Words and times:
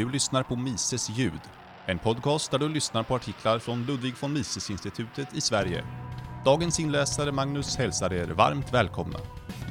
Du 0.00 0.10
lyssnar 0.10 0.42
på 0.42 0.56
Mises 0.56 1.10
ljud, 1.10 1.40
en 1.86 1.98
podcast 1.98 2.50
där 2.50 2.58
du 2.58 2.68
lyssnar 2.68 3.02
på 3.02 3.14
artiklar 3.14 3.58
från 3.58 3.86
Ludwig 3.86 4.14
von 4.20 4.32
Mises-institutet 4.32 5.28
i 5.34 5.40
Sverige. 5.40 5.84
Dagens 6.44 6.80
inläsare 6.80 7.32
Magnus 7.32 7.76
hälsar 7.76 8.12
er 8.12 8.26
varmt 8.26 8.74
välkomna. 8.74 9.18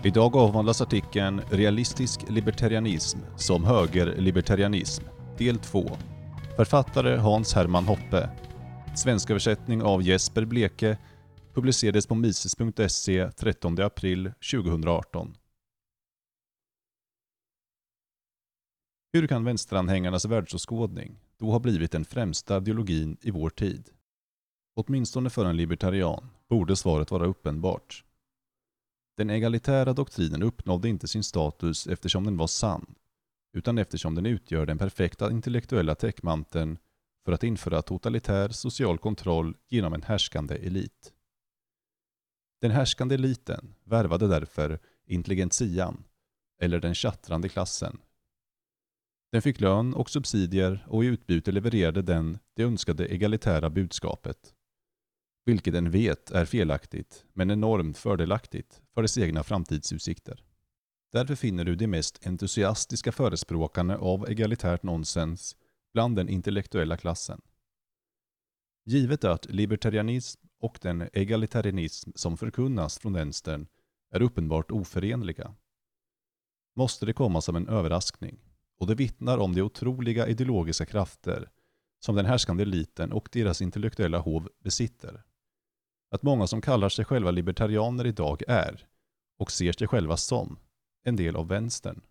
Idag 0.04 0.36
avhandlas 0.36 0.82
artikeln 0.82 1.42
“Realistisk 1.50 2.20
libertarianism 2.28 3.20
som 3.38 3.64
högerlibertarianism” 3.64 5.04
del 5.38 5.58
2. 5.58 5.98
Författare 6.56 7.18
Hans 7.18 7.54
Hermann 7.54 7.86
Hoppe. 7.86 8.30
Svensk 8.96 9.30
översättning 9.30 9.84
av 9.84 10.02
Jesper 10.04 10.46
Bleke 10.46 10.98
publicerades 11.54 12.08
på 12.08 12.16
mises.se 12.16 13.32
13 13.32 13.82
april 13.82 14.32
2018. 14.52 15.34
Hur 19.12 19.28
kan 19.28 19.44
vänsteranhängarnas 19.44 20.26
världsåskådning 20.26 21.20
då 21.38 21.52
ha 21.52 21.60
blivit 21.60 21.92
den 21.92 22.06
främsta 22.06 22.58
ideologin 22.58 23.18
i 23.22 23.32
vår 23.32 23.50
tid? 23.50 23.90
Åtminstone 24.76 25.30
för 25.30 25.46
en 25.46 25.58
libertarian 25.58 26.30
borde 26.50 26.76
svaret 26.76 27.12
vara 27.12 27.26
uppenbart. 27.26 28.04
Den 29.18 29.30
egalitära 29.30 29.94
doktrinen 29.94 30.44
uppnådde 30.44 30.90
inte 30.90 31.08
sin 31.08 31.24
status 31.24 31.88
eftersom 31.88 32.24
den 32.24 32.38
var 32.38 32.48
sann, 32.48 32.96
utan 33.54 33.78
eftersom 33.78 34.16
den 34.16 34.26
utgör 34.26 34.66
den 34.66 34.78
perfekta 34.78 35.32
intellektuella 35.32 35.96
täckmanteln 35.96 36.78
för 37.26 37.32
att 37.32 37.44
införa 37.44 37.82
totalitär 37.82 38.50
social 38.50 38.98
kontroll 38.98 39.58
genom 39.68 39.94
en 39.94 40.04
härskande 40.04 40.56
elit. 40.56 41.14
Den 42.62 42.72
härskande 42.72 43.16
eliten 43.16 43.76
värvade 43.84 44.28
därför 44.28 44.80
intelligentian, 45.06 46.04
eller 46.62 46.80
den 46.80 46.96
tjattrande 46.96 47.50
klassen, 47.50 48.00
den 49.32 49.42
fick 49.42 49.62
lön 49.62 49.94
och 49.94 50.10
subsidier 50.10 50.86
och 50.88 51.04
i 51.04 51.08
utbyte 51.08 51.52
levererade 51.52 52.02
den 52.02 52.40
det 52.56 52.64
önskade 52.64 53.14
egalitära 53.14 53.70
budskapet. 53.70 54.56
Vilket 55.46 55.74
den 55.74 55.92
vet 55.92 56.32
är 56.32 56.46
felaktigt, 56.46 57.26
men 57.34 57.52
enormt 57.52 57.98
fördelaktigt 57.98 58.82
för 58.94 59.02
dess 59.02 59.18
egna 59.18 59.44
framtidsutsikter. 59.44 60.44
Därför 61.12 61.36
finner 61.36 61.66
du 61.66 61.76
de 61.76 61.88
mest 61.88 62.28
entusiastiska 62.28 63.12
förespråkarna 63.12 63.98
av 63.98 64.30
egalitärt 64.30 64.84
nonsens 64.84 65.56
bland 65.94 66.16
den 66.16 66.30
intellektuella 66.30 66.98
klassen. 66.98 67.42
Givet 68.86 69.24
att 69.24 69.46
libertarianism 69.46 70.42
och 70.60 70.80
den 70.82 71.10
egalitarianism 71.14 72.12
som 72.16 72.38
förkunnas 72.38 73.00
från 73.00 73.14
vänstern 73.14 73.68
är 74.12 74.22
uppenbart 74.22 74.72
oförenliga, 74.72 75.56
måste 76.76 77.06
det 77.06 77.14
komma 77.14 77.42
som 77.42 77.56
en 77.56 77.68
överraskning 77.68 78.49
och 78.80 78.88
det 78.88 78.96
vittnar 78.96 79.38
om 79.38 79.56
de 79.56 79.62
otroliga 79.62 80.28
ideologiska 80.28 80.86
krafter 80.86 81.50
som 82.00 82.16
den 82.16 82.26
härskande 82.26 82.64
eliten 82.64 83.14
och 83.14 83.30
deras 83.32 83.62
intellektuella 83.62 84.20
hov 84.20 84.50
besitter. 84.64 85.24
Att 86.12 86.24
många 86.24 86.48
som 86.48 86.62
kallar 86.62 86.90
sig 86.90 87.06
själva 87.06 87.32
libertarianer 87.32 88.08
idag 88.08 88.44
är, 88.48 88.88
och 89.40 89.52
ser 89.52 89.74
sig 89.74 89.88
själva 89.88 90.18
som, 90.18 90.60
en 91.04 91.16
del 91.16 91.36
av 91.36 91.48
vänstern. 91.48 92.02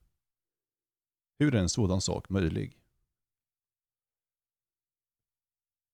Hur 1.38 1.54
är 1.54 1.58
en 1.58 1.68
sådan 1.68 2.00
sak 2.00 2.28
möjlig? 2.28 2.80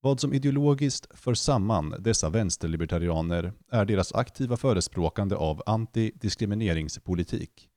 Vad 0.01 0.19
som 0.19 0.33
ideologiskt 0.33 1.17
för 1.17 1.33
samman 1.33 1.95
dessa 1.99 2.29
vänsterlibertarianer 2.29 3.53
är 3.67 3.85
deras 3.85 4.13
aktiva 4.13 4.57
förespråkande 4.57 5.35
av 5.35 5.63
antidiskrimineringspolitik 5.65 7.69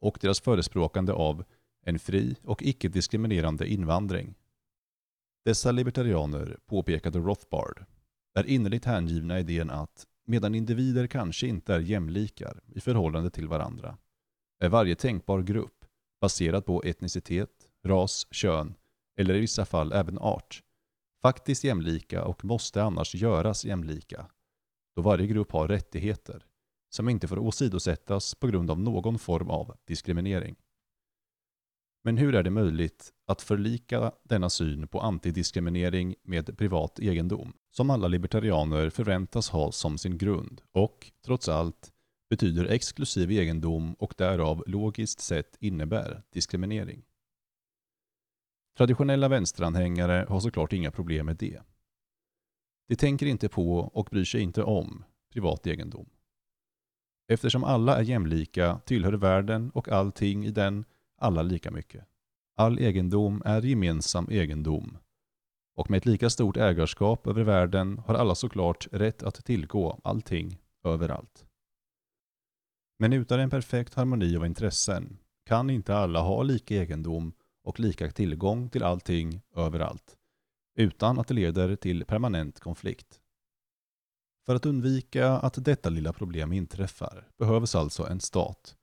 och 0.00 0.18
deras 0.20 0.40
förespråkande 0.40 1.12
av 1.12 1.44
en 1.86 1.98
fri 1.98 2.36
och 2.42 2.62
icke-diskriminerande 2.62 3.66
invandring. 3.68 4.34
Dessa 5.44 5.72
libertarianer, 5.72 6.58
påpekade 6.66 7.18
Rothbard, 7.18 7.84
är 8.34 8.46
innerligt 8.46 8.84
hängivna 8.84 9.40
idén 9.40 9.70
att 9.70 10.06
medan 10.26 10.54
individer 10.54 11.06
kanske 11.06 11.46
inte 11.46 11.74
är 11.74 11.80
jämlikar 11.80 12.60
i 12.66 12.80
förhållande 12.80 13.30
till 13.30 13.48
varandra, 13.48 13.98
är 14.62 14.68
varje 14.68 14.94
tänkbar 14.94 15.42
grupp, 15.42 15.84
baserad 16.20 16.64
på 16.64 16.82
etnicitet, 16.82 17.50
ras, 17.84 18.26
kön 18.30 18.74
eller 19.16 19.34
i 19.34 19.40
vissa 19.40 19.64
fall 19.64 19.92
även 19.92 20.18
art, 20.18 20.62
faktiskt 21.22 21.64
jämlika 21.64 22.24
och 22.24 22.44
måste 22.44 22.82
annars 22.82 23.14
göras 23.14 23.64
jämlika, 23.64 24.26
då 24.96 25.02
varje 25.02 25.26
grupp 25.26 25.52
har 25.52 25.68
rättigheter 25.68 26.46
som 26.90 27.08
inte 27.08 27.28
får 27.28 27.38
åsidosättas 27.38 28.34
på 28.34 28.46
grund 28.46 28.70
av 28.70 28.80
någon 28.80 29.18
form 29.18 29.50
av 29.50 29.76
diskriminering. 29.84 30.56
Men 32.06 32.16
hur 32.16 32.34
är 32.34 32.42
det 32.42 32.50
möjligt 32.50 33.12
att 33.26 33.42
förlika 33.42 34.12
denna 34.22 34.50
syn 34.50 34.88
på 34.88 35.00
antidiskriminering 35.00 36.14
med 36.22 36.58
privat 36.58 36.98
egendom, 36.98 37.52
som 37.70 37.90
alla 37.90 38.08
libertarianer 38.08 38.90
förväntas 38.90 39.50
ha 39.50 39.72
som 39.72 39.98
sin 39.98 40.18
grund 40.18 40.62
och, 40.72 41.12
trots 41.24 41.48
allt, 41.48 41.92
betyder 42.30 42.64
exklusiv 42.64 43.30
egendom 43.30 43.94
och 43.94 44.14
därav 44.16 44.64
logiskt 44.66 45.20
sett 45.20 45.56
innebär 45.60 46.22
diskriminering? 46.32 47.02
Traditionella 48.76 49.28
vänsteranhängare 49.28 50.26
har 50.28 50.40
såklart 50.40 50.72
inga 50.72 50.90
problem 50.90 51.26
med 51.26 51.36
det. 51.36 51.62
De 52.88 52.96
tänker 52.96 53.26
inte 53.26 53.48
på 53.48 53.78
och 53.78 54.08
bryr 54.10 54.24
sig 54.24 54.40
inte 54.40 54.62
om 54.62 55.04
privat 55.32 55.66
egendom. 55.66 56.08
Eftersom 57.28 57.64
alla 57.64 57.96
är 57.96 58.02
jämlika 58.02 58.80
tillhör 58.84 59.12
världen 59.12 59.70
och 59.70 59.88
allting 59.88 60.46
i 60.46 60.50
den 60.50 60.84
alla 61.18 61.42
lika 61.42 61.70
mycket. 61.70 62.04
All 62.56 62.78
egendom 62.78 63.42
är 63.44 63.62
gemensam 63.62 64.28
egendom. 64.30 64.98
Och 65.76 65.90
med 65.90 65.98
ett 65.98 66.06
lika 66.06 66.30
stort 66.30 66.56
ägarskap 66.56 67.26
över 67.26 67.42
världen 67.42 67.98
har 67.98 68.14
alla 68.14 68.34
såklart 68.34 68.88
rätt 68.92 69.22
att 69.22 69.44
tillgå 69.44 70.00
allting 70.04 70.58
överallt. 70.84 71.46
Men 72.98 73.12
utan 73.12 73.40
en 73.40 73.50
perfekt 73.50 73.94
harmoni 73.94 74.36
av 74.36 74.46
intressen 74.46 75.18
kan 75.46 75.70
inte 75.70 75.96
alla 75.96 76.20
ha 76.20 76.42
lika 76.42 76.74
egendom 76.74 77.32
och 77.64 77.80
lika 77.80 78.10
tillgång 78.10 78.68
till 78.68 78.82
allting 78.82 79.40
överallt, 79.54 80.16
utan 80.78 81.18
att 81.18 81.28
det 81.28 81.34
leder 81.34 81.76
till 81.76 82.04
permanent 82.04 82.60
konflikt. 82.60 83.20
För 84.46 84.54
att 84.54 84.66
undvika 84.66 85.30
att 85.30 85.64
detta 85.64 85.88
lilla 85.88 86.12
problem 86.12 86.52
inträffar 86.52 87.28
behövs 87.38 87.74
alltså 87.74 88.06
en 88.06 88.20
stat, 88.20 88.76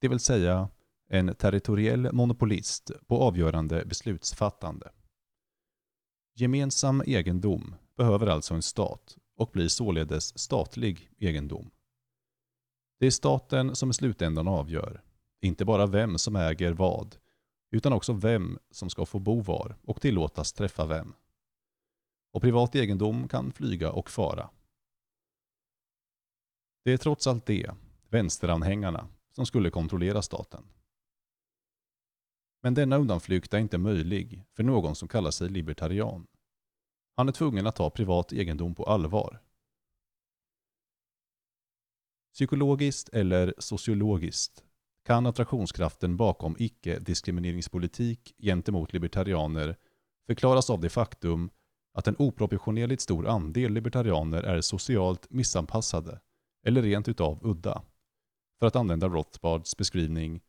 det 0.00 0.08
vill 0.08 0.20
säga 0.20 0.68
en 1.12 1.34
territoriell 1.34 2.12
monopolist 2.12 2.90
på 3.06 3.22
avgörande 3.22 3.84
beslutsfattande. 3.84 4.92
Gemensam 6.34 7.02
egendom 7.06 7.74
behöver 7.96 8.26
alltså 8.26 8.54
en 8.54 8.62
stat 8.62 9.16
och 9.36 9.50
blir 9.52 9.68
således 9.68 10.38
statlig 10.38 11.10
egendom. 11.18 11.70
Det 13.00 13.06
är 13.06 13.10
staten 13.10 13.76
som 13.76 13.90
i 13.90 13.94
slutändan 13.94 14.48
avgör, 14.48 15.02
inte 15.40 15.64
bara 15.64 15.86
vem 15.86 16.18
som 16.18 16.36
äger 16.36 16.72
vad, 16.72 17.16
utan 17.70 17.92
också 17.92 18.12
vem 18.12 18.58
som 18.70 18.90
ska 18.90 19.06
få 19.06 19.18
bo 19.18 19.40
var 19.40 19.76
och 19.82 20.00
tillåtas 20.00 20.52
träffa 20.52 20.86
vem. 20.86 21.14
Och 22.32 22.42
privat 22.42 22.74
egendom 22.74 23.28
kan 23.28 23.52
flyga 23.52 23.92
och 23.92 24.10
fara. 24.10 24.50
Det 26.84 26.92
är 26.92 26.98
trots 26.98 27.26
allt 27.26 27.46
det, 27.46 27.70
vänsteranhängarna, 28.08 29.08
som 29.30 29.46
skulle 29.46 29.70
kontrollera 29.70 30.22
staten. 30.22 30.64
Men 32.62 32.74
denna 32.74 32.96
undanflykt 32.96 33.54
är 33.54 33.58
inte 33.58 33.78
möjlig 33.78 34.44
för 34.56 34.62
någon 34.62 34.94
som 34.96 35.08
kallar 35.08 35.30
sig 35.30 35.48
libertarian. 35.48 36.26
Han 37.16 37.28
är 37.28 37.32
tvungen 37.32 37.66
att 37.66 37.76
ta 37.76 37.90
privat 37.90 38.32
egendom 38.32 38.74
på 38.74 38.84
allvar. 38.84 39.42
Psykologiskt 42.34 43.08
eller 43.08 43.54
sociologiskt 43.58 44.64
kan 45.04 45.26
attraktionskraften 45.26 46.16
bakom 46.16 46.56
icke-diskrimineringspolitik 46.58 48.34
gentemot 48.38 48.92
libertarianer 48.92 49.76
förklaras 50.26 50.70
av 50.70 50.80
det 50.80 50.90
faktum 50.90 51.50
att 51.94 52.08
en 52.08 52.16
oproportionerligt 52.18 53.02
stor 53.02 53.28
andel 53.28 53.72
libertarianer 53.72 54.42
är 54.42 54.60
socialt 54.60 55.30
missanpassade 55.30 56.20
eller 56.66 56.82
rent 56.82 57.08
utav 57.08 57.38
udda. 57.42 57.82
För 58.58 58.66
att 58.66 58.76
använda 58.76 59.08
Rothbards 59.08 59.76
beskrivning 59.76 60.40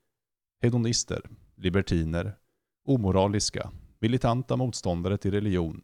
hedonister 0.62 1.30
libertiner, 1.56 2.38
omoraliska, 2.86 3.72
militanta 4.00 4.56
motståndare 4.56 5.18
till 5.18 5.32
religion, 5.32 5.84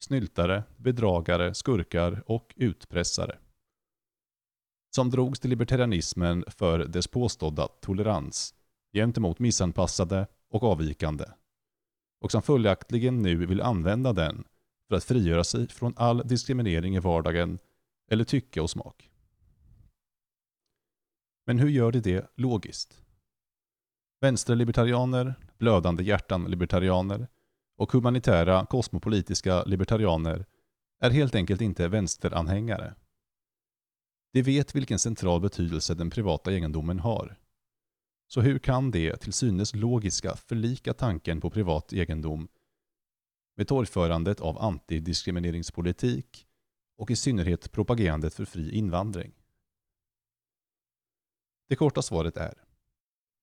snyltare, 0.00 0.62
bedragare, 0.76 1.54
skurkar 1.54 2.22
och 2.26 2.54
utpressare. 2.56 3.38
Som 4.94 5.10
drogs 5.10 5.40
till 5.40 5.50
libertarianismen 5.50 6.44
för 6.48 6.78
dess 6.78 7.06
påstådda 7.06 7.68
tolerans 7.68 8.54
gentemot 8.92 9.38
missanpassade 9.38 10.26
och 10.48 10.62
avvikande 10.62 11.24
och 12.22 12.30
som 12.30 12.42
följaktligen 12.42 13.22
nu 13.22 13.46
vill 13.46 13.60
använda 13.60 14.12
den 14.12 14.44
för 14.88 14.96
att 14.96 15.04
frigöra 15.04 15.44
sig 15.44 15.68
från 15.68 15.94
all 15.96 16.28
diskriminering 16.28 16.96
i 16.96 16.98
vardagen 16.98 17.58
eller 18.10 18.24
tycke 18.24 18.60
och 18.60 18.70
smak. 18.70 19.10
Men 21.46 21.58
hur 21.58 21.68
gör 21.68 21.92
de 21.92 22.00
det 22.00 22.30
logiskt? 22.34 23.01
Vänsterlibertarianer, 24.22 25.34
blödande 25.58 26.02
hjärtan-libertarianer 26.02 27.28
och 27.76 27.92
humanitära 27.92 28.66
kosmopolitiska 28.66 29.64
libertarianer 29.64 30.46
är 31.00 31.10
helt 31.10 31.34
enkelt 31.34 31.60
inte 31.60 31.88
vänsteranhängare. 31.88 32.94
De 34.32 34.42
vet 34.42 34.74
vilken 34.74 34.98
central 34.98 35.40
betydelse 35.40 35.94
den 35.94 36.10
privata 36.10 36.52
egendomen 36.52 36.98
har. 36.98 37.36
Så 38.28 38.40
hur 38.40 38.58
kan 38.58 38.90
det 38.90 39.16
till 39.16 39.32
synes 39.32 39.74
logiska 39.74 40.36
förlika 40.36 40.94
tanken 40.94 41.40
på 41.40 41.50
privat 41.50 41.92
egendom 41.92 42.48
med 43.56 43.68
torgförandet 43.68 44.40
av 44.40 44.58
antidiskrimineringspolitik 44.58 46.46
och 46.98 47.10
i 47.10 47.16
synnerhet 47.16 47.72
propagerandet 47.72 48.34
för 48.34 48.44
fri 48.44 48.74
invandring? 48.74 49.32
Det 51.68 51.76
korta 51.76 52.02
svaret 52.02 52.36
är 52.36 52.54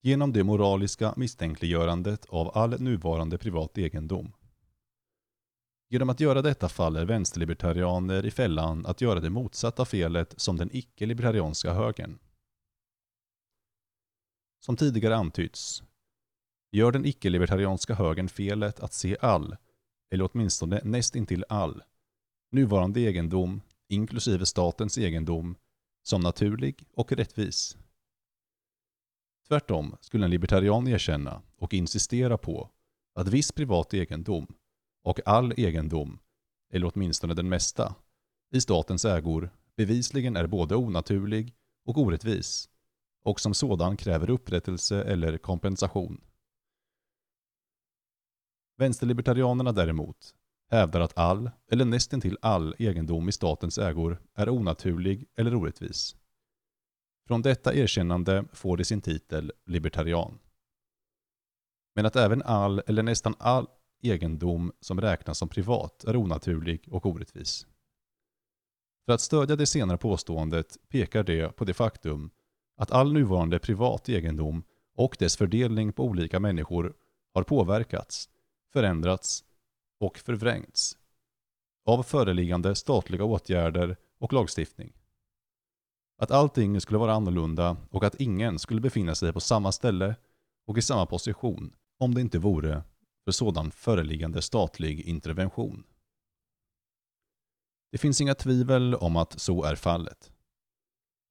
genom 0.02 0.34
det 0.34 0.44
moraliska 0.44 1.14
misstänkliggörandet 1.18 2.26
av 2.26 2.58
all 2.58 2.82
nuvarande 2.82 3.38
privat 3.38 3.78
egendom. 3.78 4.34
Genom 5.90 6.10
att 6.10 6.20
göra 6.20 6.42
detta 6.42 6.70
faller 6.70 7.06
vänsterlibertarianer 7.06 8.26
i 8.26 8.32
fällan 8.32 8.86
att 8.86 9.02
göra 9.02 9.20
det 9.20 9.30
motsatta 9.30 9.86
felet 9.86 10.34
som 10.38 10.58
den 10.58 10.70
icke-libertarianska 10.74 11.74
högern. 11.74 12.20
Som 14.60 14.78
tidigare 14.78 15.16
antytts 15.16 15.84
gör 16.72 16.92
den 16.92 17.06
icke-libertarianska 17.06 17.94
högern 17.94 18.30
felet 18.30 18.80
att 18.80 18.94
se 18.94 19.18
all, 19.22 19.56
eller 20.12 20.30
åtminstone 20.32 20.82
nästintill 20.84 21.46
all, 21.50 21.84
nuvarande 22.52 23.00
egendom, 23.00 23.62
inklusive 23.88 24.46
statens 24.46 24.98
egendom, 24.98 25.56
som 26.04 26.22
naturlig 26.22 26.84
och 26.94 27.12
rättvis. 27.12 27.78
Tvärtom 29.50 29.96
skulle 30.02 30.26
en 30.26 30.32
libertarian 30.32 30.88
erkänna 30.88 31.42
och 31.58 31.74
insistera 31.74 32.38
på 32.38 32.70
att 33.16 33.28
viss 33.28 33.52
privat 33.52 33.94
egendom 33.94 34.48
och 35.04 35.20
all 35.28 35.54
egendom, 35.58 36.20
eller 36.74 36.92
åtminstone 36.94 37.34
den 37.34 37.50
mesta, 37.50 37.96
i 38.52 38.62
statens 38.62 39.06
ägor 39.06 39.50
bevisligen 39.78 40.36
är 40.36 40.48
både 40.48 40.76
onaturlig 40.76 41.56
och 41.86 41.98
orättvis 41.98 42.70
och 43.24 43.40
som 43.40 43.54
sådan 43.54 43.98
kräver 43.98 44.30
upprättelse 44.30 45.04
eller 45.04 45.38
kompensation. 45.38 46.22
Vänsterlibertarianerna 48.78 49.72
däremot 49.72 50.36
hävdar 50.72 51.02
att 51.02 51.18
all, 51.18 51.52
eller 51.72 51.86
nästintill 51.86 52.38
all, 52.42 52.76
egendom 52.80 53.30
i 53.30 53.32
statens 53.32 53.78
ägor 53.78 54.22
är 54.36 54.50
onaturlig 54.50 55.26
eller 55.36 55.56
orättvis. 55.56 56.16
Från 57.30 57.42
detta 57.42 57.74
erkännande 57.74 58.46
får 58.54 58.78
de 58.78 58.84
sin 58.84 59.02
titel 59.02 59.52
libertarian. 59.66 60.40
Men 61.96 62.06
att 62.06 62.16
även 62.16 62.42
all 62.42 62.82
eller 62.88 63.04
nästan 63.04 63.36
all 63.40 63.68
egendom 64.02 64.72
som 64.80 65.02
räknas 65.02 65.38
som 65.38 65.50
privat 65.50 66.04
är 66.04 66.16
onaturlig 66.16 66.88
och 66.92 67.06
orättvis. 67.06 67.68
För 69.06 69.14
att 69.14 69.22
stödja 69.22 69.56
det 69.56 69.66
senare 69.66 69.98
påståendet 69.98 70.78
pekar 70.88 71.24
det 71.24 71.56
på 71.56 71.66
det 71.66 71.74
faktum 71.74 72.30
att 72.78 72.92
all 72.92 73.14
nuvarande 73.14 73.60
privat 73.60 74.10
egendom 74.10 74.64
och 74.96 75.16
dess 75.20 75.38
fördelning 75.38 75.94
på 75.94 76.04
olika 76.04 76.40
människor 76.40 76.94
har 77.34 77.44
påverkats, 77.44 78.30
förändrats 78.74 79.44
och 80.00 80.18
förvrängts 80.18 80.98
av 81.86 82.04
föreliggande 82.04 82.76
statliga 82.76 83.24
åtgärder 83.24 83.98
och 84.20 84.34
lagstiftning. 84.34 84.99
Att 86.22 86.32
allting 86.32 86.82
skulle 86.82 87.00
vara 87.00 87.14
annorlunda 87.14 87.78
och 87.92 88.04
att 88.04 88.16
ingen 88.16 88.60
skulle 88.60 88.82
befinna 88.82 89.16
sig 89.16 89.34
på 89.34 89.40
samma 89.40 89.72
ställe 89.72 90.16
och 90.68 90.78
i 90.78 90.82
samma 90.82 91.06
position 91.06 91.74
om 92.00 92.14
det 92.14 92.22
inte 92.22 92.40
vore 92.40 92.84
för 93.26 93.32
sådan 93.32 93.72
föreliggande 93.72 94.42
statlig 94.42 95.02
intervention. 95.02 95.84
Det 97.92 97.98
finns 97.98 98.22
inga 98.22 98.36
tvivel 98.36 98.96
om 98.96 99.16
att 99.16 99.40
så 99.40 99.64
är 99.64 99.76
fallet. 99.76 100.32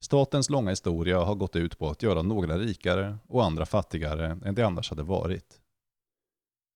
Statens 0.05 0.51
långa 0.51 0.71
historia 0.71 1.25
har 1.25 1.35
gått 1.35 1.57
ut 1.57 1.79
på 1.79 1.91
att 1.91 2.03
göra 2.03 2.23
några 2.23 2.59
rikare 2.59 3.19
och 3.27 3.45
andra 3.45 3.67
fattigare 3.67 4.39
än 4.45 4.55
de 4.55 4.63
annars 4.63 4.91
hade 4.91 5.03
varit. 5.03 5.61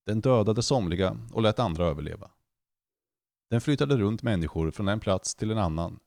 Den 0.07 0.21
dödade 0.21 0.63
somliga 0.63 1.19
och 1.33 1.43
lät 1.43 1.59
andra 1.59 1.87
överleva. 1.87 2.31
Den 3.51 3.61
flyttade 3.61 3.97
runt 3.97 4.23
människor 4.23 4.71
från 4.71 4.89
en 4.89 5.01
plats 5.01 5.35
till 5.35 5.51
en 5.51 5.59
annan 5.59 5.99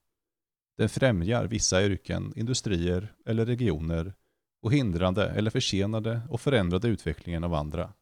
den 0.77 0.89
främjar 0.89 1.45
vissa 1.45 1.85
yrken, 1.85 2.33
industrier 2.35 3.13
eller 3.25 3.45
regioner 3.45 4.13
och 4.61 4.73
hindrade 4.73 5.29
eller 5.29 5.51
försenade 5.51 6.21
och 6.29 6.41
förändrade 6.41 6.87
utvecklingen 6.87 7.43
av 7.43 7.53
andra. 7.53 7.93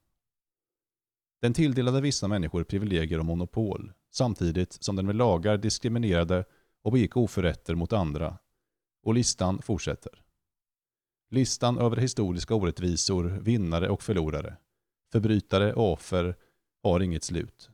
Den 1.41 1.53
tilldelade 1.53 2.01
vissa 2.01 2.27
människor 2.27 2.63
privilegier 2.63 3.19
och 3.19 3.25
monopol 3.25 3.93
samtidigt 4.11 4.73
som 4.73 4.95
den 4.95 5.05
med 5.05 5.15
lagar 5.15 5.57
diskriminerade 5.57 6.45
och 6.81 6.91
begick 6.91 7.17
oförrätter 7.17 7.75
mot 7.75 7.93
andra. 7.93 8.37
Och 9.03 9.13
listan 9.13 9.61
fortsätter. 9.61 10.23
Listan 11.29 11.77
över 11.77 11.97
historiska 11.97 12.55
orättvisor, 12.55 13.23
vinnare 13.23 13.89
och 13.89 14.03
förlorare, 14.03 14.57
förbrytare 15.11 15.73
och 15.73 15.93
offer 15.93 16.35
har 16.83 16.99
inget 16.99 17.23
slut. 17.23 17.69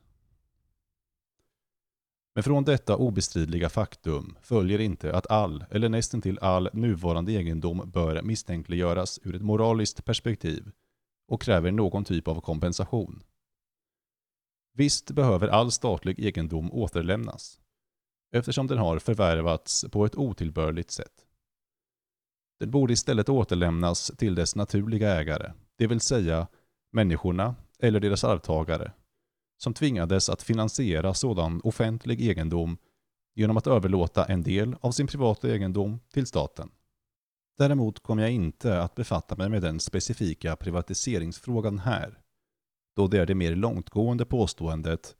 Men 2.39 2.43
från 2.43 2.63
detta 2.63 2.95
obestridliga 2.95 3.69
faktum 3.69 4.35
följer 4.41 4.79
inte 4.79 5.15
att 5.15 5.31
all, 5.31 5.65
eller 5.71 5.89
nästintill 5.89 6.39
all, 6.41 6.69
nuvarande 6.73 7.31
egendom 7.31 7.91
bör 7.91 8.21
misstänkliggöras 8.21 9.19
ur 9.23 9.35
ett 9.35 9.41
moraliskt 9.41 10.05
perspektiv 10.05 10.71
och 11.27 11.41
kräver 11.41 11.71
någon 11.71 12.03
typ 12.03 12.27
av 12.27 12.41
kompensation. 12.41 13.23
Visst 14.73 15.11
behöver 15.11 15.47
all 15.47 15.71
statlig 15.71 16.19
egendom 16.19 16.73
återlämnas, 16.73 17.59
eftersom 18.31 18.67
den 18.67 18.77
har 18.77 18.99
förvärvats 18.99 19.85
på 19.91 20.05
ett 20.05 20.15
otillbörligt 20.15 20.91
sätt. 20.91 21.25
Den 22.59 22.71
borde 22.71 22.93
istället 22.93 23.29
återlämnas 23.29 24.11
till 24.17 24.35
dess 24.35 24.55
naturliga 24.55 25.09
ägare, 25.09 25.51
det 25.75 25.87
vill 25.87 26.01
säga 26.01 26.47
människorna 26.91 27.55
eller 27.79 27.99
deras 27.99 28.23
arvtagare, 28.23 28.91
som 29.61 29.73
tvingades 29.73 30.29
att 30.29 30.41
finansiera 30.41 31.13
sådan 31.13 31.61
offentlig 31.63 32.21
egendom 32.21 32.77
genom 33.35 33.57
att 33.57 33.67
överlåta 33.67 34.25
en 34.25 34.43
del 34.43 34.75
av 34.81 34.91
sin 34.91 35.07
privata 35.07 35.49
egendom 35.49 35.99
till 36.13 36.27
staten. 36.27 36.69
Däremot 37.57 37.99
kommer 37.99 38.23
jag 38.23 38.31
inte 38.31 38.81
att 38.81 38.95
befatta 38.95 39.35
mig 39.35 39.49
med 39.49 39.61
den 39.61 39.79
specifika 39.79 40.55
privatiseringsfrågan 40.55 41.79
här, 41.79 42.19
då 42.95 43.07
det 43.07 43.19
är 43.19 43.25
det 43.25 43.35
mer 43.35 43.55
långtgående 43.55 44.25
påståendet 44.25 45.15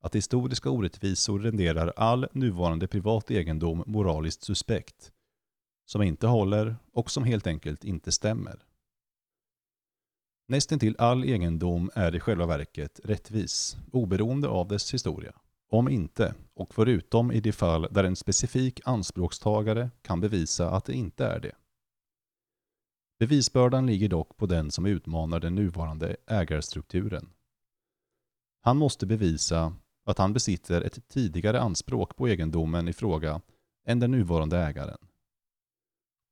att 0.00 0.14
historiska 0.14 0.70
orättvisor 0.70 1.38
renderar 1.38 1.92
all 1.96 2.28
nuvarande 2.32 2.86
privat 2.86 3.30
egendom 3.30 3.84
moraliskt 3.86 4.42
suspekt, 4.42 5.12
som 5.86 6.02
inte 6.02 6.26
håller 6.26 6.76
och 6.92 7.10
som 7.10 7.24
helt 7.24 7.46
enkelt 7.46 7.84
inte 7.84 8.12
stämmer. 8.12 8.67
Nästintill 10.50 10.96
all 10.98 11.24
egendom 11.24 11.90
är 11.94 12.14
i 12.14 12.20
själva 12.20 12.46
verket 12.46 13.00
rättvis, 13.04 13.76
oberoende 13.92 14.48
av 14.48 14.68
dess 14.68 14.94
historia. 14.94 15.32
Om 15.70 15.88
inte, 15.88 16.34
och 16.54 16.74
förutom 16.74 17.32
i 17.32 17.40
de 17.40 17.52
fall 17.52 17.88
där 17.90 18.04
en 18.04 18.16
specifik 18.16 18.80
anspråkstagare 18.84 19.90
kan 20.02 20.20
bevisa 20.20 20.70
att 20.70 20.84
det 20.84 20.94
inte 20.94 21.26
är 21.26 21.40
det. 21.40 21.52
Bevisbördan 23.18 23.86
ligger 23.86 24.08
dock 24.08 24.36
på 24.36 24.46
den 24.46 24.70
som 24.70 24.86
utmanar 24.86 25.40
den 25.40 25.54
nuvarande 25.54 26.16
ägarstrukturen. 26.26 27.30
Han 28.60 28.76
måste 28.76 29.06
bevisa 29.06 29.76
att 30.04 30.18
han 30.18 30.32
besitter 30.32 30.82
ett 30.82 31.08
tidigare 31.08 31.60
anspråk 31.60 32.16
på 32.16 32.28
egendomen 32.28 32.88
i 32.88 32.92
fråga 32.92 33.40
än 33.86 34.00
den 34.00 34.10
nuvarande 34.10 34.58
ägaren. 34.58 34.98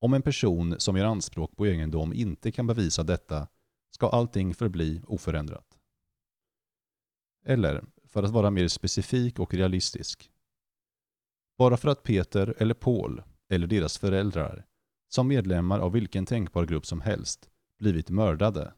Om 0.00 0.14
en 0.14 0.22
person 0.22 0.74
som 0.78 0.96
gör 0.96 1.04
anspråk 1.04 1.56
på 1.56 1.66
egendom 1.66 2.12
inte 2.12 2.52
kan 2.52 2.66
bevisa 2.66 3.02
detta 3.02 3.48
ska 3.90 4.08
allting 4.08 4.54
förbli 4.54 5.02
oförändrat. 5.06 5.78
Eller, 7.44 7.84
för 8.04 8.22
att 8.22 8.30
vara 8.30 8.50
mer 8.50 8.68
specifik 8.68 9.38
och 9.38 9.54
realistisk. 9.54 10.30
Bara 11.58 11.76
för 11.76 11.88
att 11.88 12.02
Peter 12.02 12.54
eller 12.58 12.74
Paul, 12.74 13.22
eller 13.48 13.66
deras 13.66 13.98
föräldrar, 13.98 14.66
som 15.08 15.28
medlemmar 15.28 15.78
av 15.78 15.92
vilken 15.92 16.26
tänkbar 16.26 16.66
grupp 16.66 16.86
som 16.86 17.00
helst, 17.00 17.48
blivit 17.78 18.10
mördade, 18.10 18.72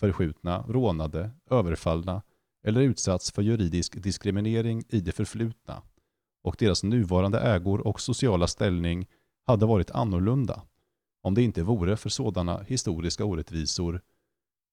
förskjutna, 0.00 0.64
rånade, 0.68 1.30
överfallna 1.50 2.22
eller 2.64 2.80
utsatts 2.80 3.32
för 3.32 3.42
juridisk 3.42 4.02
diskriminering 4.02 4.84
i 4.88 5.00
det 5.00 5.12
förflutna 5.12 5.82
och 6.42 6.56
deras 6.58 6.82
nuvarande 6.82 7.40
ägor 7.40 7.86
och 7.86 8.00
sociala 8.00 8.46
ställning 8.46 9.08
hade 9.46 9.66
varit 9.66 9.90
annorlunda 9.90 10.62
om 11.22 11.34
det 11.34 11.42
inte 11.42 11.62
vore 11.62 11.96
för 11.96 12.08
sådana 12.08 12.62
historiska 12.62 13.24
orättvisor 13.24 14.00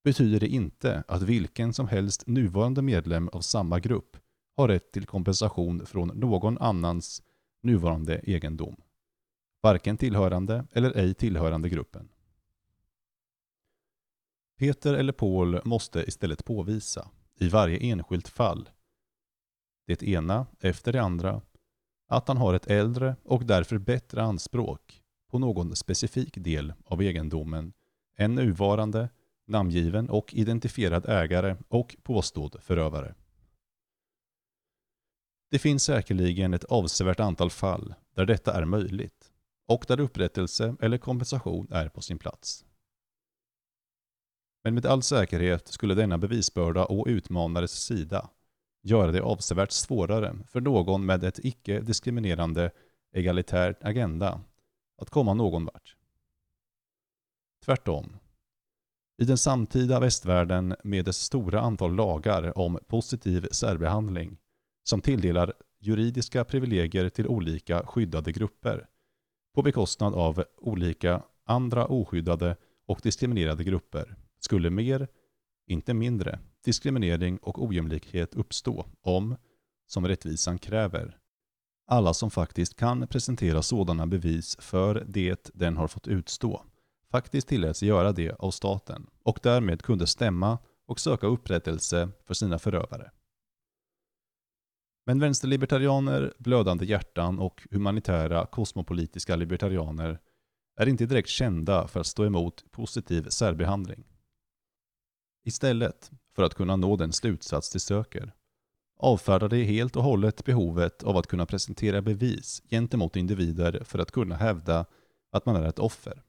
betyder 0.04 0.40
det 0.40 0.48
inte 0.48 1.04
att 1.08 1.22
vilken 1.22 1.74
som 1.74 1.88
helst 1.88 2.28
nuvarande 2.28 2.82
medlem 2.82 3.30
av 3.30 3.42
samma 3.42 3.80
grupp 3.80 4.18
har 4.56 4.68
rätt 4.68 4.92
till 4.92 5.06
kompensation 5.06 5.86
från 5.86 6.08
någon 6.08 6.58
annans 6.58 7.24
nuvarande 7.62 8.20
egendom. 8.24 8.76
Varken 9.62 9.98
tillhörande 9.98 10.68
eller 10.72 10.98
ej 10.98 11.14
tillhörande 11.14 11.70
gruppen. 11.70 12.10
Peter 14.58 14.94
eller 14.94 15.14
Paul 15.14 15.62
måste 15.66 16.04
istället 16.08 16.46
påvisa, 16.46 17.10
i 17.36 17.50
varje 17.50 17.78
enskilt 17.78 18.28
fall, 18.28 18.70
det 19.86 20.04
ena 20.04 20.48
efter 20.60 20.94
det 20.94 21.02
andra, 21.02 21.42
att 22.08 22.28
han 22.28 22.38
har 22.38 22.54
ett 22.54 22.68
äldre 22.68 23.16
och 23.24 23.46
därför 23.46 23.78
bättre 23.78 24.24
anspråk 24.24 25.04
på 25.32 25.40
någon 25.40 25.76
specifik 25.76 26.36
del 26.36 26.74
av 26.86 27.02
egendomen 27.02 27.74
än 28.18 28.36
nuvarande, 28.36 29.10
namngiven 29.50 30.10
och 30.10 30.34
identifierad 30.34 31.10
ägare 31.10 31.56
och 31.68 31.96
påstådd 32.04 32.56
förövare. 32.62 33.16
Det 35.52 35.60
finns 35.60 35.84
säkerligen 35.84 36.54
ett 36.54 36.64
avsevärt 36.64 37.20
antal 37.20 37.50
fall 37.50 37.94
där 38.16 38.26
detta 38.26 38.54
är 38.54 38.66
möjligt 38.66 39.32
och 39.68 39.86
där 39.88 40.00
upprättelse 40.00 40.76
eller 40.82 40.98
kompensation 40.98 41.68
är 41.72 41.90
på 41.90 42.02
sin 42.02 42.20
plats. 42.20 42.66
Men 44.64 44.74
med 44.74 44.86
all 44.86 45.04
säkerhet 45.04 45.68
skulle 45.68 45.96
denna 45.96 46.18
bevisbörda 46.18 46.86
å 46.86 47.08
utmanares 47.08 47.72
sida 47.72 48.30
göra 48.82 49.12
det 49.12 49.22
avsevärt 49.22 49.72
svårare 49.72 50.36
för 50.48 50.62
någon 50.62 51.06
med 51.06 51.24
ett 51.24 51.40
icke-diskriminerande 51.40 52.72
egalitärt 53.14 53.84
agenda 53.84 54.42
att 54.98 55.10
komma 55.10 55.34
någon 55.34 55.66
vart. 55.66 55.96
Tvärtom. 57.66 58.18
I 59.22 59.26
den 59.26 59.38
samtida 59.38 60.00
västvärlden 60.00 60.76
med 60.84 61.06
dess 61.06 61.18
stora 61.18 61.62
antal 61.62 61.96
lagar 61.96 62.58
om 62.58 62.80
positiv 62.88 63.48
särbehandling 63.52 64.38
som 64.84 65.02
tilldelar 65.02 65.54
juridiska 65.80 66.44
privilegier 66.46 67.10
till 67.10 67.28
olika 67.28 67.86
skyddade 67.86 68.32
grupper 68.32 68.88
på 69.56 69.62
bekostnad 69.62 70.14
av 70.14 70.44
olika 70.58 71.24
andra 71.46 71.86
oskyddade 71.86 72.56
och 72.88 73.00
diskriminerade 73.04 73.64
grupper 73.64 74.16
skulle 74.40 74.70
mer, 74.70 75.08
inte 75.68 75.94
mindre, 75.94 76.40
diskriminering 76.66 77.38
och 77.38 77.64
ojämlikhet 77.64 78.36
uppstå 78.36 78.86
om, 79.02 79.36
som 79.88 80.08
rättvisan 80.08 80.58
kräver, 80.58 81.18
alla 81.88 82.14
som 82.14 82.32
faktiskt 82.32 82.76
kan 82.76 83.08
presentera 83.08 83.62
sådana 83.62 84.08
bevis 84.08 84.58
för 84.60 85.06
det 85.08 85.50
den 85.54 85.78
har 85.78 85.88
fått 85.88 86.08
utstå 86.08 86.66
faktiskt 87.12 87.48
tilläts 87.48 87.84
göra 87.84 88.12
det 88.12 88.32
av 88.32 88.52
staten 88.52 89.08
och 89.24 89.40
därmed 89.44 89.82
kunde 89.82 90.08
stämma 90.08 90.58
och 90.86 91.00
söka 91.00 91.28
upprättelse 91.28 92.10
för 92.26 92.34
sina 92.34 92.60
förövare. 92.60 93.12
Men 95.06 95.20
vänsterlibertarianer, 95.20 96.34
blödande 96.38 96.86
hjärtan 96.86 97.40
och 97.40 97.68
humanitära 97.72 98.46
kosmopolitiska 98.46 99.36
libertarianer 99.36 100.20
är 100.78 100.90
inte 100.90 101.06
direkt 101.06 101.30
kända 101.30 101.88
för 101.88 102.00
att 102.00 102.08
stå 102.08 102.26
emot 102.26 102.72
positiv 102.72 103.30
särbehandling. 103.30 104.04
Istället 105.46 106.12
för 106.36 106.44
att 106.44 106.56
kunna 106.56 106.76
nå 106.76 106.96
den 106.96 107.14
slutsats 107.14 107.72
de 107.72 107.80
söker 107.80 108.34
avfärdar 109.00 109.50
de 109.50 109.64
helt 109.64 109.96
och 109.96 110.04
hållet 110.04 110.46
behovet 110.46 111.04
av 111.04 111.18
att 111.18 111.28
kunna 111.28 111.46
presentera 111.46 112.02
bevis 112.02 112.64
gentemot 112.70 113.16
individer 113.16 113.84
för 113.84 114.00
att 114.00 114.12
kunna 114.12 114.36
hävda 114.36 114.86
att 115.32 115.46
man 115.46 115.56
är 115.56 115.64
ett 115.64 115.80
offer. 115.80 116.24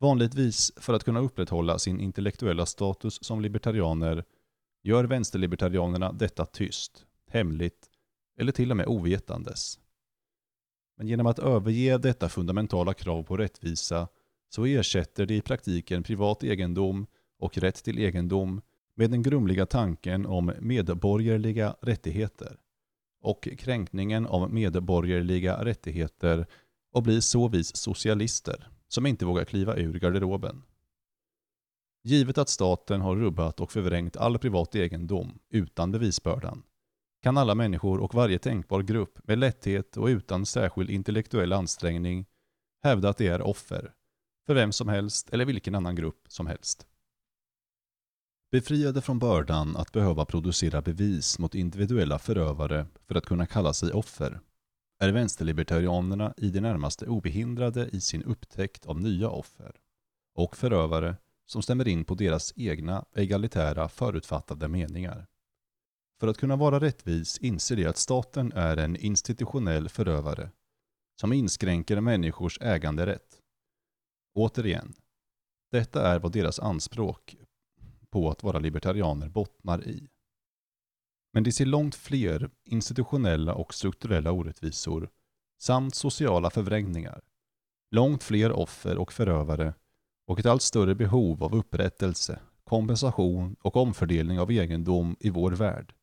Vanligtvis 0.00 0.72
för 0.76 0.94
att 0.94 1.04
kunna 1.04 1.20
upprätthålla 1.20 1.78
sin 1.78 2.00
intellektuella 2.00 2.66
status 2.66 3.24
som 3.24 3.40
libertarianer 3.40 4.24
gör 4.82 5.04
vänsterlibertarianerna 5.04 6.12
detta 6.12 6.44
tyst, 6.44 7.06
hemligt 7.28 7.90
eller 8.38 8.52
till 8.52 8.70
och 8.70 8.76
med 8.76 8.86
ovetandes. 8.86 9.78
Men 10.96 11.08
genom 11.08 11.26
att 11.26 11.38
överge 11.38 11.98
detta 11.98 12.28
fundamentala 12.28 12.94
krav 12.94 13.22
på 13.22 13.36
rättvisa 13.36 14.08
så 14.48 14.64
ersätter 14.64 15.26
de 15.26 15.34
i 15.34 15.40
praktiken 15.40 16.02
privat 16.02 16.44
egendom 16.44 17.06
och 17.38 17.58
rätt 17.58 17.84
till 17.84 17.98
egendom 17.98 18.60
med 18.94 19.10
den 19.10 19.22
grumliga 19.22 19.66
tanken 19.66 20.26
om 20.26 20.52
medborgerliga 20.60 21.76
rättigheter 21.80 22.56
och 23.22 23.48
kränkningen 23.58 24.26
av 24.26 24.52
medborgerliga 24.52 25.64
rättigheter 25.64 26.46
och 26.92 27.02
blir 27.02 27.20
såvis 27.20 27.76
socialister 27.76 28.68
som 28.88 29.06
inte 29.06 29.26
vågar 29.26 29.44
kliva 29.44 29.76
ur 29.76 29.98
garderoben. 29.98 30.62
Givet 32.04 32.38
att 32.38 32.48
staten 32.48 33.00
har 33.00 33.16
rubbat 33.16 33.60
och 33.60 33.72
förvrängt 33.72 34.16
all 34.16 34.38
privat 34.38 34.74
egendom 34.74 35.38
utan 35.50 35.92
bevisbördan 35.92 36.62
kan 37.22 37.36
alla 37.36 37.54
människor 37.54 38.00
och 38.00 38.14
varje 38.14 38.38
tänkbar 38.38 38.82
grupp 38.82 39.18
med 39.28 39.38
lätthet 39.38 39.96
och 39.96 40.06
utan 40.06 40.46
särskild 40.46 40.90
intellektuell 40.90 41.52
ansträngning 41.52 42.26
hävda 42.82 43.08
att 43.08 43.18
de 43.18 43.28
är 43.28 43.42
offer 43.42 43.92
för 44.46 44.54
vem 44.54 44.72
som 44.72 44.88
helst 44.88 45.30
eller 45.30 45.44
vilken 45.44 45.74
annan 45.74 45.96
grupp 45.96 46.24
som 46.28 46.46
helst. 46.46 46.86
Befriade 48.50 49.02
från 49.02 49.18
bördan 49.18 49.76
att 49.76 49.92
behöva 49.92 50.24
producera 50.24 50.82
bevis 50.82 51.38
mot 51.38 51.54
individuella 51.54 52.18
förövare 52.18 52.86
för 53.06 53.14
att 53.14 53.26
kunna 53.26 53.46
kalla 53.46 53.72
sig 53.72 53.92
offer 53.92 54.40
är 54.98 55.12
vänsterlibertarianerna 55.12 56.34
i 56.36 56.50
det 56.50 56.60
närmaste 56.60 57.06
obehindrade 57.06 57.88
i 57.92 58.00
sin 58.00 58.22
upptäckt 58.22 58.86
av 58.86 59.00
nya 59.00 59.30
offer 59.30 59.76
och 60.34 60.56
förövare 60.56 61.16
som 61.46 61.62
stämmer 61.62 61.88
in 61.88 62.04
på 62.04 62.14
deras 62.14 62.52
egna 62.56 63.04
egalitära 63.14 63.88
förutfattade 63.88 64.68
meningar. 64.68 65.26
För 66.20 66.28
att 66.28 66.38
kunna 66.38 66.56
vara 66.56 66.80
rättvis 66.80 67.38
inser 67.38 67.76
de 67.76 67.86
att 67.86 67.96
staten 67.96 68.52
är 68.52 68.76
en 68.76 68.96
institutionell 68.96 69.88
förövare 69.88 70.50
som 71.20 71.32
inskränker 71.32 72.00
människors 72.00 72.58
äganderätt. 72.60 73.40
Återigen, 74.34 74.94
detta 75.70 76.08
är 76.08 76.18
vad 76.18 76.32
deras 76.32 76.60
anspråk 76.60 77.36
på 78.10 78.30
att 78.30 78.42
vara 78.42 78.58
libertarianer 78.58 79.28
bottnar 79.28 79.88
i. 79.88 80.08
Men 81.38 81.44
de 81.44 81.52
ser 81.52 81.66
långt 81.66 81.94
fler 81.94 82.50
institutionella 82.64 83.54
och 83.54 83.74
strukturella 83.74 84.32
orättvisor 84.32 85.10
samt 85.58 85.94
sociala 85.94 86.50
förvrängningar, 86.50 87.20
långt 87.90 88.22
fler 88.22 88.52
offer 88.52 88.98
och 88.98 89.12
förövare 89.12 89.74
och 90.26 90.38
ett 90.38 90.46
allt 90.46 90.62
större 90.62 90.94
behov 90.94 91.44
av 91.44 91.54
upprättelse, 91.54 92.40
kompensation 92.64 93.56
och 93.62 93.76
omfördelning 93.76 94.40
av 94.40 94.52
egendom 94.52 95.16
i 95.20 95.30
vår 95.30 95.50
värld 95.50 95.94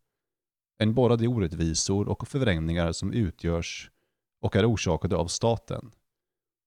än 0.80 0.94
bara 0.94 1.15
de 1.15 1.27
orättvisor 1.27 2.08
och 2.08 2.27
förvrängningar 2.27 2.92
som 2.92 3.13
utgörs 3.13 3.92
och 4.42 4.56
är 4.56 4.72
orsakade 4.72 5.15
av 5.15 5.27
staten 5.27 5.92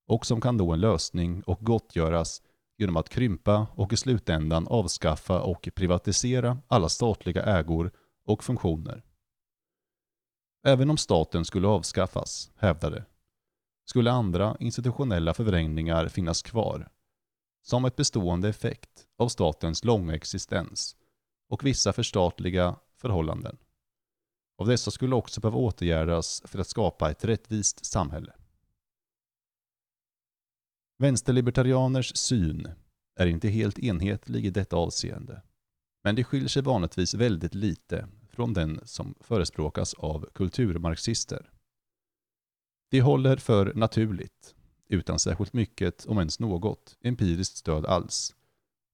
och 0.08 0.26
som 0.26 0.40
kan 0.40 0.56
nå 0.56 0.72
en 0.72 0.80
lösning 0.80 1.42
och 1.42 1.58
gottgöras 1.60 2.42
genom 2.78 2.96
att 2.96 3.08
krympa 3.08 3.66
och 3.74 3.92
i 3.92 3.96
slutändan 3.96 4.66
avskaffa 4.68 5.40
och 5.40 5.68
privatisera 5.74 6.58
alla 6.68 6.88
statliga 6.88 7.42
ägor 7.42 7.92
och 8.28 8.44
funktioner. 8.44 9.02
Även 10.66 10.90
om 10.90 10.96
staten 10.96 11.44
skulle 11.44 11.68
avskaffas, 11.68 12.50
hävdade, 12.56 13.04
skulle 13.84 14.10
andra 14.10 14.56
institutionella 14.60 15.34
förvrängningar 15.34 16.08
finnas 16.08 16.42
kvar 16.42 16.88
som 17.62 17.84
ett 17.84 17.96
bestående 17.96 18.48
effekt 18.48 19.06
av 19.16 19.28
statens 19.28 19.84
långa 19.84 20.14
existens 20.14 20.96
och 21.48 21.64
vissa 21.64 21.92
förstatliga 21.92 22.76
förhållanden. 22.96 23.56
Av 24.58 24.66
dessa 24.66 24.90
skulle 24.90 25.14
också 25.14 25.40
behöva 25.40 25.58
åtgärdas 25.58 26.42
för 26.44 26.58
att 26.58 26.68
skapa 26.68 27.10
ett 27.10 27.24
rättvist 27.24 27.84
samhälle. 27.84 28.32
Vänsterlibertarianers 30.98 32.16
syn 32.16 32.68
är 33.16 33.26
inte 33.26 33.48
helt 33.48 33.78
enhetlig 33.78 34.46
i 34.46 34.50
detta 34.50 34.76
avseende. 34.76 35.42
Men 36.04 36.14
det 36.14 36.24
skiljer 36.24 36.48
sig 36.48 36.62
vanligtvis 36.62 37.14
väldigt 37.14 37.54
lite 37.54 38.08
från 38.38 38.52
den 38.52 38.80
som 38.84 39.14
förespråkas 39.20 39.94
av 39.94 40.28
kulturmarxister. 40.34 41.50
De 42.90 43.00
håller 43.00 43.36
för 43.36 43.74
naturligt, 43.74 44.54
utan 44.88 45.18
särskilt 45.18 45.52
mycket, 45.52 46.06
om 46.06 46.18
ens 46.18 46.40
något, 46.40 46.96
empiriskt 47.00 47.56
stöd 47.56 47.86
alls, 47.86 48.34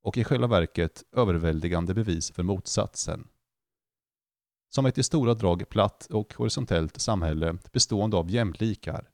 och 0.02 0.18
i 0.18 0.24
själva 0.24 0.46
verket 0.46 1.04
överväldigande 1.12 1.94
bevis 1.94 2.30
för 2.30 2.42
motsatsen. 2.42 3.28
Som 4.68 4.86
ett 4.86 4.98
i 4.98 5.02
stora 5.02 5.34
drag 5.34 5.68
platt 5.68 6.06
och 6.10 6.34
horisontellt 6.34 7.00
samhälle 7.00 7.58
bestående 7.72 8.16
av 8.16 8.30
jämlikar, 8.30 9.10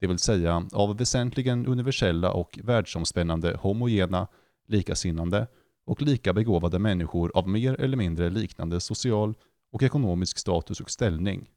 det 0.00 0.06
vill 0.06 0.18
säga 0.18 0.68
av 0.72 0.96
väsentligen 0.96 1.66
universella 1.66 2.32
och 2.32 2.58
världsomspännande 2.62 3.56
homogena, 3.56 4.28
likasinnande 4.66 5.46
och 5.84 6.02
lika 6.02 6.32
begåvade 6.32 6.78
människor 6.78 7.32
av 7.34 7.48
mer 7.48 7.80
eller 7.80 7.96
mindre 7.96 8.30
liknande 8.30 8.80
social 8.80 9.34
och 9.72 9.82
ekonomisk 9.82 10.38
status 10.38 10.80
och 10.80 10.90
ställning. 10.90 11.50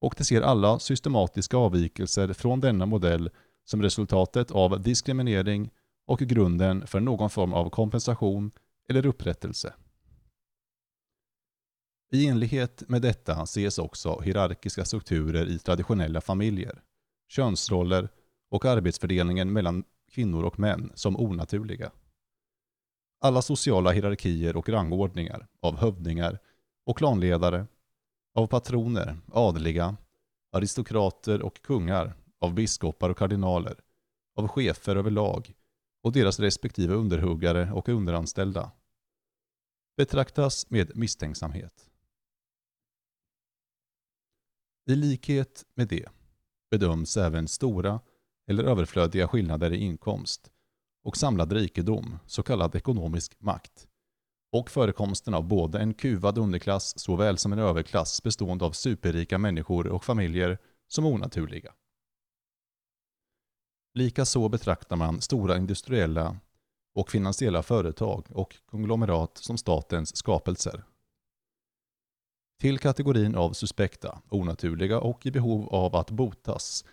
Och 0.00 0.14
de 0.18 0.24
ser 0.24 0.42
alla 0.42 0.78
systematiska 0.78 1.56
avvikelser 1.56 2.32
från 2.32 2.60
denna 2.60 2.86
modell 2.86 3.30
som 3.64 3.82
resultatet 3.82 4.50
av 4.50 4.82
diskriminering 4.82 5.70
och 6.06 6.18
grunden 6.18 6.86
för 6.86 7.00
någon 7.00 7.30
form 7.30 7.52
av 7.52 7.70
kompensation 7.70 8.50
eller 8.88 9.06
upprättelse. 9.06 9.74
I 12.12 12.26
enlighet 12.26 12.88
med 12.88 13.02
detta 13.02 13.42
ses 13.42 13.78
också 13.78 14.20
hierarkiska 14.20 14.84
strukturer 14.84 15.46
i 15.48 15.58
traditionella 15.58 16.20
familjer, 16.20 16.82
könsroller 17.28 18.08
och 18.50 18.64
arbetsfördelningen 18.64 19.52
mellan 19.52 19.84
kvinnor 20.10 20.44
och 20.44 20.58
män 20.58 20.92
som 20.94 21.20
onaturliga. 21.20 21.90
Alla 23.20 23.42
sociala 23.42 23.90
hierarkier 23.90 24.56
och 24.56 24.68
rangordningar 24.68 25.46
av 25.60 25.76
hövdingar 25.76 26.38
och 26.84 26.98
klanledare, 26.98 27.66
av 28.34 28.46
patroner, 28.46 29.18
adliga, 29.32 29.96
aristokrater 30.52 31.42
och 31.42 31.62
kungar, 31.62 32.14
av 32.40 32.54
biskopar 32.54 33.10
och 33.10 33.18
kardinaler, 33.18 33.80
av 34.36 34.48
chefer 34.48 34.96
överlag 34.96 35.54
och 36.02 36.12
deras 36.12 36.40
respektive 36.40 36.94
underhuggare 36.94 37.72
och 37.72 37.88
underanställda 37.88 38.72
betraktas 39.96 40.70
med 40.70 40.96
misstänksamhet. 40.96 41.90
I 44.90 44.94
likhet 44.94 45.66
med 45.74 45.88
det 45.88 46.08
bedöms 46.70 47.16
även 47.16 47.48
stora 47.48 48.00
eller 48.46 48.64
överflödiga 48.64 49.28
skillnader 49.28 49.72
i 49.72 49.76
inkomst 49.76 50.50
och 51.04 51.16
samlad 51.16 51.52
rikedom, 51.52 52.18
så 52.26 52.42
kallad 52.42 52.74
ekonomisk 52.74 53.40
makt, 53.40 53.88
och 54.52 54.70
förekomsten 54.70 55.34
av 55.34 55.44
både 55.48 55.78
en 55.78 55.94
kuvad 55.94 56.38
underklass 56.38 56.98
såväl 56.98 57.38
som 57.38 57.52
en 57.52 57.58
överklass 57.58 58.22
bestående 58.22 58.64
av 58.64 58.72
superrika 58.72 59.38
människor 59.38 59.86
och 59.86 60.04
familjer 60.04 60.58
som 60.88 61.06
onaturliga. 61.06 61.72
Likaså 63.94 64.48
betraktar 64.48 64.96
man 64.96 65.20
stora 65.20 65.56
industriella 65.56 66.36
och 66.94 67.10
finansiella 67.10 67.62
företag 67.62 68.26
och 68.30 68.56
konglomerat 68.66 69.38
som 69.38 69.58
statens 69.58 70.16
skapelser. 70.16 70.84
Till 72.60 72.78
kategorin 72.78 73.34
av 73.34 73.52
suspekta, 73.52 74.22
onaturliga 74.28 75.00
och 75.00 75.26
i 75.26 75.30
behov 75.30 75.68
av 75.68 75.96
att 75.96 76.10
botas 76.10 76.84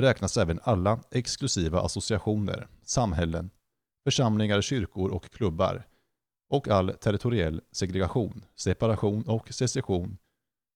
räknas 0.00 0.36
även 0.36 0.60
alla 0.62 1.00
exklusiva 1.10 1.80
associationer, 1.80 2.68
samhällen, 2.82 3.50
församlingar, 4.04 4.60
kyrkor 4.60 5.10
och 5.10 5.30
klubbar 5.30 5.86
och 6.50 6.68
all 6.68 6.94
territoriell 6.94 7.60
segregation, 7.70 8.44
separation 8.54 9.22
och 9.22 9.54
secession, 9.54 10.18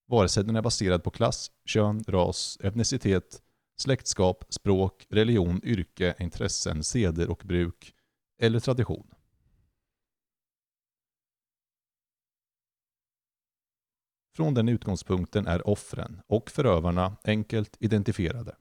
vare 0.06 0.28
sig 0.28 0.44
den 0.44 0.56
är 0.56 0.62
baserad 0.62 1.04
på 1.04 1.10
klass, 1.10 1.50
kön, 1.64 2.04
ras, 2.08 2.58
etnicitet, 2.62 3.42
släktskap, 3.76 4.44
språk, 4.48 5.06
religion, 5.08 5.60
yrke, 5.64 6.14
intressen, 6.18 6.84
seder 6.84 7.30
och 7.30 7.42
bruk 7.44 7.94
eller 8.40 8.60
tradition. 8.60 9.14
Från 14.36 14.54
den 14.54 14.68
utgångspunkten 14.68 15.46
är 15.46 15.68
offren 15.68 16.20
och 16.26 16.50
förövarna 16.50 17.16
enkelt 17.24 17.76
identifierade. 17.80 18.56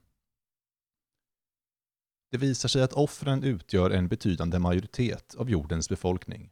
Det 2.30 2.38
visar 2.38 2.68
sig 2.68 2.82
att 2.82 2.92
offren 2.92 3.42
utgör 3.42 3.90
en 3.90 4.08
betydande 4.08 4.58
majoritet 4.58 5.34
av 5.34 5.50
jordens 5.50 5.88
befolkning. 5.88 6.50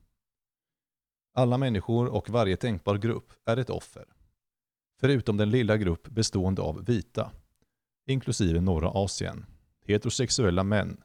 Alla 1.34 1.58
människor 1.58 2.06
och 2.08 2.30
varje 2.30 2.56
tänkbar 2.56 2.98
grupp 2.98 3.32
är 3.44 3.56
ett 3.56 3.70
offer. 3.70 4.04
Förutom 5.00 5.36
den 5.36 5.50
lilla 5.50 5.76
grupp 5.76 6.08
bestående 6.08 6.62
av 6.62 6.84
vita, 6.84 7.32
inklusive 8.06 8.60
norra 8.60 8.88
Asien, 8.88 9.46
heterosexuella 9.84 10.64
män 10.64 11.02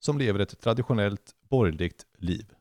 som 0.00 0.18
lever 0.18 0.40
ett 0.40 0.60
traditionellt 0.60 1.34
borgerligt 1.48 2.06
liv. 2.18 2.54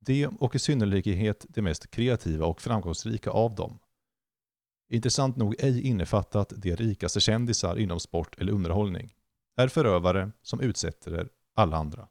De, 0.00 0.26
och 0.26 0.54
i 0.54 0.58
synnerlighet 0.58 1.46
de 1.48 1.62
mest 1.62 1.90
kreativa 1.90 2.46
och 2.46 2.60
framgångsrika 2.60 3.30
av 3.30 3.54
dem, 3.54 3.78
intressant 4.88 5.36
nog 5.36 5.54
ej 5.58 5.82
innefattat 5.82 6.52
de 6.56 6.76
rikaste 6.76 7.20
kändisar 7.20 7.78
inom 7.78 8.00
sport 8.00 8.38
eller 8.38 8.52
underhållning, 8.52 9.14
är 9.56 9.68
förövare 9.68 10.32
som 10.42 10.60
utsätter 10.60 11.28
alla 11.54 11.76
andra. 11.76 12.08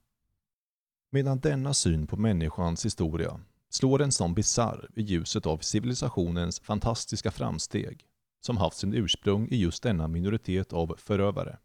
Medan 1.14 1.40
denna 1.40 1.74
syn 1.74 2.08
på 2.08 2.18
människans 2.18 2.86
historia 2.86 3.40
slår 3.70 4.02
en 4.02 4.12
som 4.12 4.34
bizarr 4.34 4.90
i 4.96 5.02
ljuset 5.02 5.46
av 5.46 5.58
civilisationens 5.58 6.60
fantastiska 6.60 7.32
framsteg 7.32 8.06
som 8.42 8.58
haft 8.58 8.78
sin 8.78 8.94
ursprung 8.94 9.48
i 9.48 9.56
just 9.56 9.84
denna 9.84 10.08
minoritet 10.08 10.74
av 10.74 10.96
förövare 10.98 11.58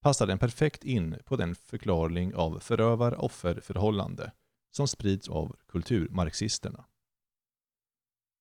passar 0.00 0.26
den 0.26 0.38
perfekt 0.38 0.84
in 0.84 1.16
på 1.24 1.36
den 1.36 1.54
förklaring 1.54 2.34
av 2.34 2.58
förövar-offer-förhållande 2.58 4.32
som 4.70 4.88
sprids 4.88 5.28
av 5.28 5.56
kulturmarxisterna. 5.68 6.84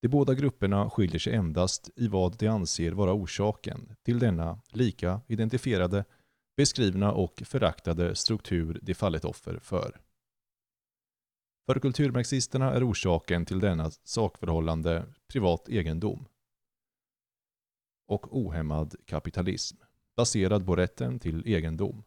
De 0.01 0.07
båda 0.07 0.33
grupperna 0.33 0.89
skiljer 0.89 1.19
sig 1.19 1.33
endast 1.33 1.89
i 1.95 2.07
vad 2.07 2.37
de 2.37 2.47
anser 2.47 2.91
vara 2.91 3.13
orsaken 3.13 3.95
till 4.03 4.19
denna 4.19 4.61
lika 4.71 5.21
identifierade, 5.27 6.05
beskrivna 6.57 7.11
och 7.11 7.41
föraktade 7.45 8.15
struktur 8.15 8.79
de 8.81 8.93
fallit 8.93 9.25
offer 9.25 9.59
för. 9.59 9.99
För 11.69 11.79
kulturmarxisterna 11.79 12.73
är 12.73 12.89
orsaken 12.89 13.45
till 13.45 13.59
denna 13.59 13.91
sakförhållande 13.91 15.05
privat 15.27 15.69
egendom 15.69 16.25
och 18.07 18.37
ohämmad 18.37 18.95
kapitalism 19.05 19.77
baserad 20.17 20.65
på 20.65 20.75
rätten 20.75 21.19
till 21.19 21.47
egendom. 21.47 22.03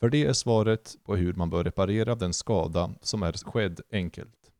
För 0.00 0.10
det 0.10 0.24
är 0.24 0.32
svaret 0.32 0.96
på 1.04 1.16
hur 1.16 1.34
man 1.34 1.50
bör 1.50 1.64
reparera 1.64 2.14
den 2.14 2.32
skada 2.32 2.94
som 3.00 3.22
är 3.22 3.32
skedd 3.32 3.80
enkelt. 3.90 4.52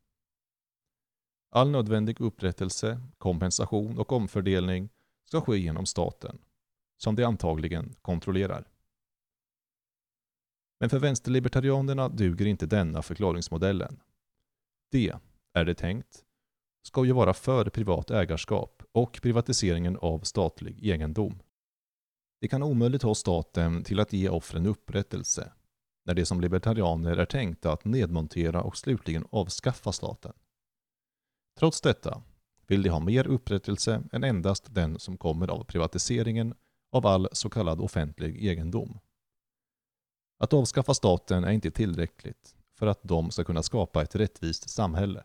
All 1.51 1.71
nödvändig 1.71 2.21
upprättelse, 2.21 3.01
kompensation 3.17 3.99
och 3.99 4.11
omfördelning 4.11 4.89
ska 5.25 5.41
ske 5.41 5.57
genom 5.57 5.85
staten, 5.85 6.37
som 6.97 7.15
de 7.15 7.23
antagligen 7.23 7.95
kontrollerar. 8.01 8.67
Men 10.85 10.89
för 10.89 10.99
vänsterlibertarianerna 10.99 12.09
duger 12.09 12.45
inte 12.45 12.65
denna 12.65 13.01
förklaringsmodellen. 13.01 13.99
Det, 14.91 15.13
är 15.53 15.65
det 15.65 15.75
tänkt, 15.75 16.23
ska 16.83 17.05
ju 17.05 17.11
vara 17.11 17.33
för 17.33 17.69
privat 17.69 18.11
ägarskap 18.11 18.83
och 18.91 19.19
privatiseringen 19.21 19.97
av 19.97 20.19
statlig 20.19 20.85
egendom. 20.85 21.39
Det 22.41 22.47
kan 22.47 22.63
omöjligt 22.63 23.03
ha 23.03 23.15
staten 23.15 23.83
till 23.83 23.99
att 23.99 24.13
ge 24.13 24.29
offren 24.29 24.65
upprättelse, 24.65 25.51
när 26.05 26.13
det 26.13 26.25
som 26.25 26.41
libertarianer 26.41 27.17
är 27.17 27.25
tänkta 27.25 27.71
att 27.71 27.85
nedmontera 27.85 28.61
och 28.61 28.77
slutligen 28.77 29.25
avskaffa 29.29 29.91
staten. 29.91 30.33
Trots 31.59 31.81
detta 31.81 32.23
vill 32.67 32.83
de 32.83 32.89
ha 32.89 32.99
mer 32.99 33.27
upprättelse 33.27 34.03
än 34.11 34.23
endast 34.23 34.75
den 34.75 34.99
som 34.99 35.17
kommer 35.17 35.47
av 35.47 35.63
privatiseringen 35.63 36.55
av 36.91 37.05
all 37.05 37.27
så 37.31 37.49
kallad 37.49 37.81
offentlig 37.81 38.45
egendom. 38.45 38.99
Att 40.37 40.53
avskaffa 40.53 40.93
staten 40.93 41.43
är 41.43 41.51
inte 41.51 41.71
tillräckligt 41.71 42.55
för 42.73 42.87
att 42.87 42.99
de 43.03 43.31
ska 43.31 43.43
kunna 43.43 43.63
skapa 43.63 44.03
ett 44.03 44.15
rättvist 44.15 44.69
samhälle. 44.69 45.23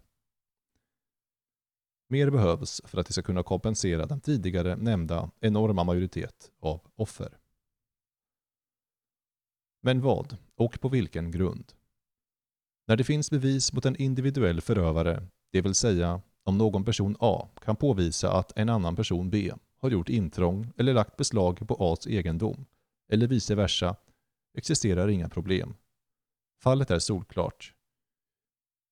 Mer 2.09 2.31
behövs 2.31 2.81
för 2.85 2.99
att 2.99 3.07
de 3.07 3.12
ska 3.12 3.23
kunna 3.23 3.42
kompensera 3.42 4.07
den 4.07 4.20
tidigare 4.20 4.77
nämnda 4.77 5.31
enorma 5.40 5.85
majoritet 5.85 6.51
av 6.61 6.81
offer. 6.94 7.38
Men 9.83 10.01
vad 10.01 10.37
och 10.55 10.81
på 10.81 10.88
vilken 10.88 11.31
grund? 11.31 11.73
När 12.87 12.96
det 12.96 13.05
finns 13.05 13.31
bevis 13.31 13.73
mot 13.73 13.87
en 13.87 13.96
individuell 13.96 14.61
förövare, 14.61 15.27
det 15.53 15.61
vill 15.61 15.75
säga 15.75 16.23
om 16.42 16.59
någon 16.59 16.85
person 16.85 17.16
A 17.20 17.49
kan 17.64 17.77
påvisa 17.77 18.33
att 18.33 18.59
en 18.59 18.68
annan 18.68 18.96
person 18.96 19.31
B 19.31 19.53
har 19.79 19.90
gjort 19.90 20.09
intrång 20.09 20.73
eller 20.77 20.94
lagt 20.94 21.16
beslag 21.16 21.68
på 21.68 21.75
A's 21.75 22.09
egendom, 22.09 22.66
eller 23.12 23.27
vice 23.27 23.55
versa, 23.55 23.96
existerar 24.54 25.08
inga 25.08 25.28
problem. 25.28 25.74
Fallet 26.62 26.90
är 26.90 26.98
solklart. 26.98 27.74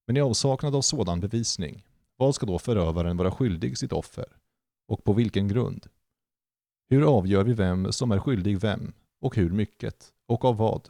Men 0.07 0.17
i 0.17 0.21
avsaknad 0.21 0.75
av 0.75 0.83
sådan 0.83 1.21
bevisning 1.21 1.85
vad 2.17 2.35
ska 2.35 2.47
då 2.47 2.59
förövaren 2.59 3.17
vara 3.17 3.31
skyldig 3.31 3.79
sitt 3.79 3.93
offer? 3.93 4.37
Och 4.89 5.05
på 5.05 5.13
vilken 5.13 5.49
grund? 5.49 5.87
Hur 6.89 7.19
avgör 7.19 7.45
vi 7.45 7.55
vem 7.55 7.93
som 7.93 8.13
är 8.13 8.19
skyldig 8.19 8.61
vem? 8.61 8.93
Och 9.21 9.37
hur 9.37 9.51
mycket? 9.51 10.13
Och 10.27 10.45
av 10.45 10.57
vad? 10.57 10.89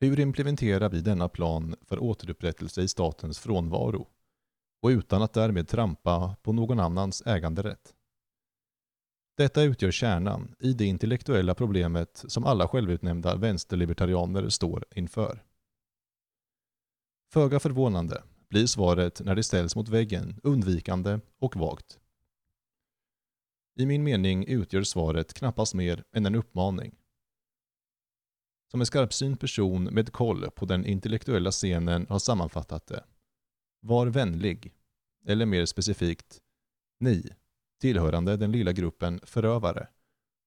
Hur 0.00 0.20
implementerar 0.20 0.88
vi 0.88 1.00
denna 1.00 1.28
plan 1.28 1.74
för 1.82 2.02
återupprättelse 2.02 2.82
i 2.82 2.88
statens 2.88 3.38
frånvaro? 3.38 4.08
Och 4.82 4.88
utan 4.88 5.22
att 5.22 5.32
därmed 5.32 5.68
trampa 5.68 6.36
på 6.42 6.52
någon 6.52 6.80
annans 6.80 7.22
äganderätt? 7.26 7.94
Detta 9.42 9.62
utgör 9.62 9.90
kärnan 9.90 10.54
i 10.58 10.72
det 10.72 10.84
intellektuella 10.84 11.54
problemet 11.54 12.24
som 12.28 12.44
alla 12.44 12.68
självutnämnda 12.68 13.36
vänsterlibertarianer 13.36 14.48
står 14.48 14.84
inför. 14.94 15.42
Föga 17.32 17.60
förvånande 17.60 18.22
blir 18.48 18.66
svaret 18.66 19.20
när 19.20 19.34
det 19.34 19.42
ställs 19.42 19.76
mot 19.76 19.88
väggen 19.88 20.40
undvikande 20.42 21.20
och 21.38 21.56
vagt. 21.56 21.98
I 23.78 23.86
min 23.86 24.02
mening 24.02 24.46
utgör 24.46 24.82
svaret 24.82 25.34
knappast 25.34 25.74
mer 25.74 26.04
än 26.12 26.26
en 26.26 26.34
uppmaning. 26.34 26.94
Som 28.70 28.80
en 28.80 28.86
skarpsynt 28.86 29.40
person 29.40 29.84
med 29.84 30.12
koll 30.12 30.50
på 30.50 30.64
den 30.64 30.86
intellektuella 30.86 31.50
scenen 31.50 32.06
har 32.08 32.18
sammanfattat 32.18 32.86
det. 32.86 33.04
Var 33.80 34.06
vänlig, 34.06 34.74
eller 35.26 35.46
mer 35.46 35.66
specifikt, 35.66 36.40
ni, 37.00 37.30
tillhörande 37.82 38.36
den 38.36 38.52
lilla 38.52 38.72
gruppen 38.72 39.20
förövare, 39.22 39.86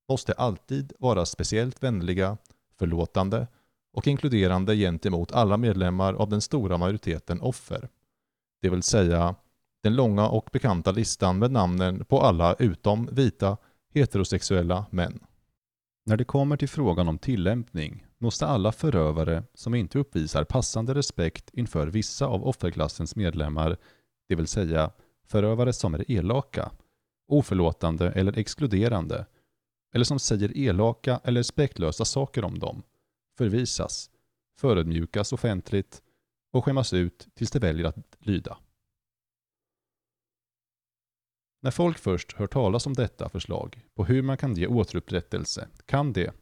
måste 0.09 0.33
alltid 0.33 0.93
vara 0.99 1.25
speciellt 1.25 1.83
vänliga, 1.83 2.37
förlåtande 2.79 3.47
och 3.93 4.07
inkluderande 4.07 4.75
gentemot 4.75 5.31
alla 5.31 5.57
medlemmar 5.57 6.13
av 6.13 6.29
den 6.29 6.41
stora 6.41 6.77
majoriteten 6.77 7.41
offer. 7.41 7.89
Det 8.61 8.69
vill 8.69 8.83
säga 8.83 9.35
den 9.83 9.95
långa 9.95 10.27
och 10.27 10.49
bekanta 10.53 10.91
listan 10.91 11.39
med 11.39 11.51
namnen 11.51 12.05
på 12.05 12.21
alla 12.21 12.53
utom 12.53 13.09
vita 13.11 13.57
heterosexuella 13.93 14.85
män. 14.89 15.19
När 16.05 16.17
det 16.17 16.25
kommer 16.25 16.57
till 16.57 16.69
frågan 16.69 17.07
om 17.07 17.17
tillämpning 17.17 18.05
måste 18.17 18.47
alla 18.47 18.71
förövare 18.71 19.43
som 19.53 19.75
inte 19.75 19.99
uppvisar 19.99 20.43
passande 20.43 20.93
respekt 20.93 21.49
inför 21.53 21.87
vissa 21.87 22.25
av 22.25 22.47
offerklassens 22.47 23.15
medlemmar, 23.15 23.77
det 24.29 24.35
vill 24.35 24.47
säga 24.47 24.91
förövare 25.27 25.73
som 25.73 25.93
är 25.93 26.11
elaka, 26.11 26.71
oförlåtande 27.27 28.11
eller 28.11 28.37
exkluderande, 28.37 29.25
eller 29.93 30.05
som 30.05 30.19
säger 30.19 30.57
elaka 30.57 31.21
eller 31.23 31.39
respektlösa 31.39 32.05
saker 32.05 32.43
om 32.43 32.59
dem, 32.59 32.83
förvisas, 33.37 34.09
förödmjukas 34.57 35.33
offentligt 35.33 36.01
och 36.51 36.65
skämmas 36.65 36.93
ut 36.93 37.27
tills 37.33 37.51
de 37.51 37.59
väljer 37.59 37.85
att 37.85 38.17
lyda. 38.19 38.57
När 41.61 41.71
folk 41.71 41.97
först 41.97 42.33
hör 42.33 42.47
talas 42.47 42.87
om 42.87 42.93
detta 42.93 43.29
förslag 43.29 43.81
på 43.95 44.05
hur 44.05 44.21
man 44.21 44.37
kan 44.37 44.55
ge 44.55 44.67
återupprättelse 44.67 45.67
kan 45.85 46.13
det, 46.13 46.33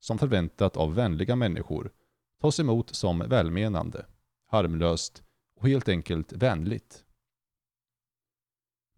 som 0.00 0.18
förväntat 0.18 0.76
av 0.76 0.94
vänliga 0.94 1.36
människor, 1.36 1.92
tas 2.40 2.60
emot 2.60 2.94
som 2.94 3.18
välmenande, 3.18 4.06
harmlöst 4.46 5.22
och 5.56 5.68
helt 5.68 5.88
enkelt 5.88 6.32
vänligt. 6.32 7.04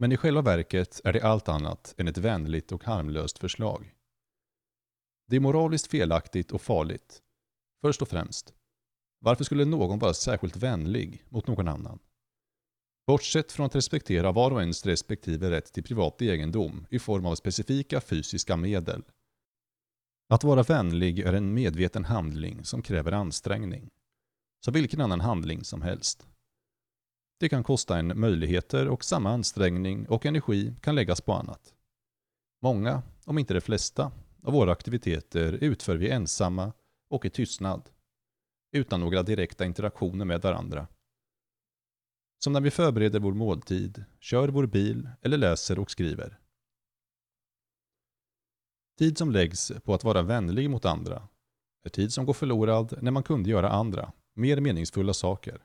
Men 0.02 0.12
i 0.12 0.16
själva 0.16 0.42
verket 0.42 1.00
är 1.04 1.12
det 1.12 1.22
allt 1.22 1.48
annat 1.48 1.94
än 1.98 2.08
ett 2.08 2.18
vänligt 2.18 2.72
och 2.72 2.84
harmlöst 2.84 3.38
förslag. 3.38 3.94
Det 5.28 5.36
är 5.36 5.40
moraliskt 5.40 5.86
felaktigt 5.86 6.50
och 6.50 6.62
farligt. 6.62 7.22
Först 7.80 8.02
och 8.02 8.08
främst, 8.08 8.54
varför 9.20 9.44
skulle 9.44 9.64
någon 9.64 9.98
vara 9.98 10.14
särskilt 10.14 10.56
vänlig 10.56 11.24
mot 11.28 11.46
någon 11.46 11.68
annan? 11.68 11.98
Bortsett 13.06 13.52
från 13.52 13.66
att 13.66 13.74
respektera 13.74 14.32
var 14.32 14.50
och 14.50 14.60
ens 14.60 14.86
respektive 14.86 15.50
rätt 15.50 15.72
till 15.72 15.84
privat 15.84 16.22
egendom 16.22 16.86
i 16.90 16.98
form 16.98 17.26
av 17.26 17.34
specifika 17.34 18.00
fysiska 18.00 18.56
medel. 18.56 19.02
Att 20.28 20.44
vara 20.44 20.62
vänlig 20.62 21.18
är 21.18 21.32
en 21.32 21.54
medveten 21.54 22.04
handling 22.04 22.64
som 22.64 22.82
kräver 22.82 23.12
ansträngning. 23.12 23.90
Så 24.64 24.70
vilken 24.70 25.00
annan 25.00 25.20
handling 25.20 25.64
som 25.64 25.82
helst. 25.82 26.26
Det 27.42 27.48
kan 27.48 27.64
kosta 27.64 27.98
en 27.98 28.20
möjligheter 28.20 28.88
och 28.88 29.04
samma 29.04 29.30
ansträngning 29.30 30.08
och 30.08 30.26
energi 30.26 30.74
kan 30.80 30.94
läggas 30.94 31.20
på 31.20 31.32
annat. 31.32 31.74
Många, 32.60 33.02
om 33.24 33.38
inte 33.38 33.54
de 33.54 33.60
flesta, 33.60 34.12
av 34.42 34.52
våra 34.52 34.72
aktiviteter 34.72 35.52
utför 35.52 35.96
vi 35.96 36.10
ensamma 36.10 36.72
och 37.10 37.24
i 37.24 37.30
tystnad. 37.30 37.90
Utan 38.72 39.00
några 39.00 39.22
direkta 39.22 39.64
interaktioner 39.64 40.24
med 40.24 40.42
varandra. 40.42 40.86
Som 42.38 42.52
när 42.52 42.60
vi 42.60 42.70
förbereder 42.70 43.20
vår 43.20 43.32
måltid, 43.32 44.04
kör 44.20 44.48
vår 44.48 44.66
bil 44.66 45.08
eller 45.22 45.38
läser 45.38 45.78
och 45.78 45.90
skriver. 45.90 46.38
Tid 48.98 49.18
som 49.18 49.30
läggs 49.30 49.72
på 49.84 49.94
att 49.94 50.04
vara 50.04 50.22
vänlig 50.22 50.70
mot 50.70 50.84
andra 50.84 51.28
är 51.84 51.90
tid 51.90 52.12
som 52.12 52.26
går 52.26 52.34
förlorad 52.34 53.02
när 53.02 53.10
man 53.10 53.22
kunde 53.22 53.50
göra 53.50 53.70
andra, 53.70 54.12
mer 54.34 54.60
meningsfulla 54.60 55.14
saker. 55.14 55.62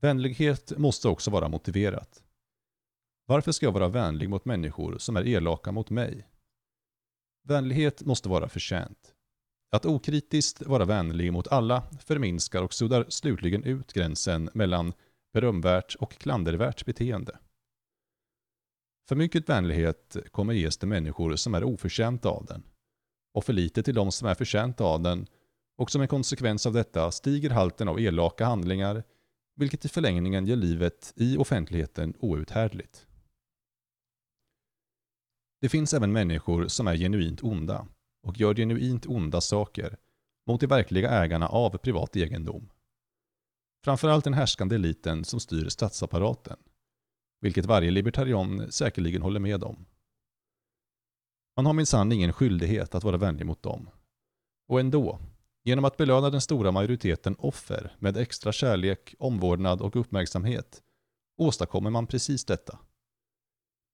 Vänlighet 0.00 0.78
måste 0.78 1.08
också 1.08 1.30
vara 1.30 1.48
motiverat. 1.48 2.22
Varför 3.26 3.52
ska 3.52 3.66
jag 3.66 3.72
vara 3.72 3.88
vänlig 3.88 4.28
mot 4.28 4.44
människor 4.44 4.98
som 4.98 5.16
är 5.16 5.26
elaka 5.26 5.72
mot 5.72 5.90
mig? 5.90 6.28
Vänlighet 7.44 8.02
måste 8.04 8.28
vara 8.28 8.48
förtjänt. 8.48 9.14
Att 9.70 9.86
okritiskt 9.86 10.66
vara 10.66 10.84
vänlig 10.84 11.32
mot 11.32 11.48
alla 11.48 11.82
förminskar 12.00 12.62
och 12.62 12.74
suddar 12.74 13.06
slutligen 13.08 13.64
ut 13.64 13.92
gränsen 13.92 14.50
mellan 14.54 14.92
berömvärt 15.32 15.94
och 15.94 16.12
klandervärt 16.12 16.84
beteende. 16.84 17.38
För 19.08 19.16
mycket 19.16 19.48
vänlighet 19.48 20.16
kommer 20.30 20.52
ges 20.52 20.78
till 20.78 20.88
människor 20.88 21.36
som 21.36 21.54
är 21.54 21.64
oförtjänta 21.64 22.28
av 22.28 22.44
den, 22.44 22.62
och 23.34 23.44
för 23.44 23.52
lite 23.52 23.82
till 23.82 23.94
de 23.94 24.12
som 24.12 24.28
är 24.28 24.34
förtjänta 24.34 24.84
av 24.84 25.02
den, 25.02 25.26
och 25.78 25.90
som 25.90 26.02
en 26.02 26.08
konsekvens 26.08 26.66
av 26.66 26.72
detta 26.72 27.10
stiger 27.10 27.50
halten 27.50 27.88
av 27.88 28.00
elaka 28.00 28.44
handlingar, 28.44 29.04
vilket 29.56 29.84
i 29.84 29.88
förlängningen 29.88 30.46
gör 30.46 30.56
livet 30.56 31.12
i 31.16 31.36
offentligheten 31.36 32.14
outhärdligt. 32.18 33.06
Det 35.60 35.68
finns 35.68 35.94
även 35.94 36.12
människor 36.12 36.68
som 36.68 36.86
är 36.86 36.96
genuint 36.96 37.42
onda 37.42 37.88
och 38.22 38.40
gör 38.40 38.54
genuint 38.54 39.06
onda 39.06 39.40
saker 39.40 39.96
mot 40.46 40.60
de 40.60 40.66
verkliga 40.66 41.10
ägarna 41.10 41.48
av 41.48 41.76
privat 41.78 42.16
egendom. 42.16 42.70
Framförallt 43.84 44.24
den 44.24 44.34
härskande 44.34 44.74
eliten 44.74 45.24
som 45.24 45.40
styr 45.40 45.68
statsapparaten, 45.68 46.56
vilket 47.40 47.66
varje 47.66 47.90
libertarian 47.90 48.72
säkerligen 48.72 49.22
håller 49.22 49.40
med 49.40 49.64
om. 49.64 49.86
Man 51.56 51.66
har 51.66 51.72
minsann 51.72 52.12
ingen 52.12 52.32
skyldighet 52.32 52.94
att 52.94 53.04
vara 53.04 53.16
vänlig 53.16 53.46
mot 53.46 53.62
dem. 53.62 53.90
Och 54.68 54.80
ändå, 54.80 55.20
genom 55.66 55.84
att 55.84 55.96
belöna 55.96 56.30
den 56.30 56.40
stora 56.40 56.72
majoriteten 56.72 57.36
offer 57.38 57.96
med 57.98 58.16
extra 58.16 58.52
kärlek, 58.52 59.14
omvårdnad 59.18 59.80
och 59.80 59.96
uppmärksamhet, 59.96 60.82
åstadkommer 61.38 61.90
man 61.90 62.06
precis 62.06 62.44
detta. 62.44 62.78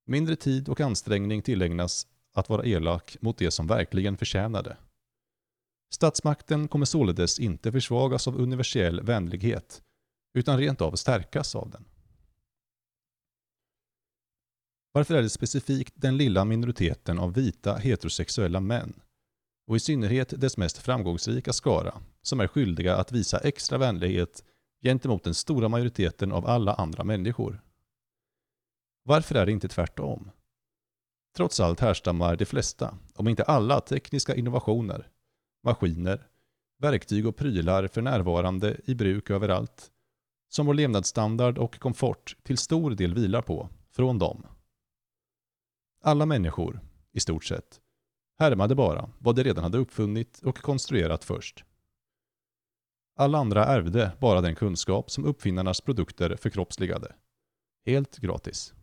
Mindre 0.06 0.36
tid 0.36 0.68
och 0.68 0.80
ansträngning 0.80 1.42
tillägnas 1.42 2.06
att 2.34 2.48
vara 2.48 2.66
elak 2.66 3.16
mot 3.20 3.38
det 3.38 3.50
som 3.50 3.66
verkligen 3.66 4.16
förtjänar 4.16 4.62
det. 4.62 4.76
Statsmakten 5.94 6.68
kommer 6.68 6.86
således 6.86 7.38
inte 7.38 7.72
försvagas 7.72 8.28
av 8.28 8.40
universell 8.40 9.00
vänlighet, 9.00 9.82
utan 10.34 10.58
rent 10.58 10.80
av 10.80 10.92
stärkas 10.92 11.54
av 11.54 11.70
den. 11.70 11.84
Varför 14.92 15.14
är 15.14 15.22
det 15.22 15.30
specifikt 15.30 15.94
den 15.96 16.16
lilla 16.16 16.44
minoriteten 16.44 17.18
av 17.18 17.34
vita 17.34 17.76
heterosexuella 17.76 18.60
män, 18.60 19.00
och 19.66 19.76
i 19.76 19.80
synnerhet 19.80 20.40
dess 20.40 20.56
mest 20.56 20.78
framgångsrika 20.78 21.52
skara, 21.52 22.00
som 22.22 22.40
är 22.40 22.46
skyldiga 22.46 22.96
att 22.96 23.12
visa 23.12 23.38
extra 23.38 23.78
vänlighet 23.78 24.44
gentemot 24.82 25.24
den 25.24 25.34
stora 25.34 25.68
majoriteten 25.68 26.32
av 26.32 26.46
alla 26.46 26.74
andra 26.74 27.04
människor? 27.04 27.62
Varför 29.04 29.34
är 29.34 29.46
det 29.46 29.52
inte 29.52 29.68
tvärtom? 29.68 30.30
Trots 31.36 31.60
allt 31.60 31.80
härstammar 31.80 32.36
de 32.36 32.44
flesta, 32.44 32.98
om 33.14 33.28
inte 33.28 33.42
alla, 33.42 33.80
tekniska 33.80 34.34
innovationer, 34.34 35.08
maskiner, 35.64 36.26
verktyg 36.78 37.26
och 37.26 37.36
prylar 37.36 37.86
för 37.86 38.02
närvarande 38.02 38.80
i 38.84 38.94
bruk 38.94 39.30
överallt, 39.30 39.90
som 40.48 40.66
vår 40.66 40.74
levnadsstandard 40.74 41.58
och 41.58 41.78
komfort 41.78 42.36
till 42.42 42.58
stor 42.58 42.90
del 42.90 43.14
vilar 43.14 43.42
på, 43.42 43.68
från 43.90 44.18
dem. 44.18 44.46
Alla 46.02 46.26
människor, 46.26 46.80
i 47.12 47.20
stort 47.20 47.44
sett, 47.44 47.80
härmade 48.38 48.74
bara 48.74 49.10
vad 49.18 49.36
de 49.36 49.44
redan 49.44 49.64
hade 49.64 49.78
uppfunnit 49.78 50.40
och 50.44 50.58
konstruerat 50.58 51.24
först. 51.24 51.64
Alla 53.16 53.38
andra 53.38 53.64
ärvde 53.66 54.12
bara 54.20 54.40
den 54.40 54.54
kunskap 54.54 55.10
som 55.10 55.24
uppfinnarnas 55.24 55.80
produkter 55.80 56.36
förkroppsligade. 56.36 57.14
Helt 57.86 58.18
gratis. 58.18 58.74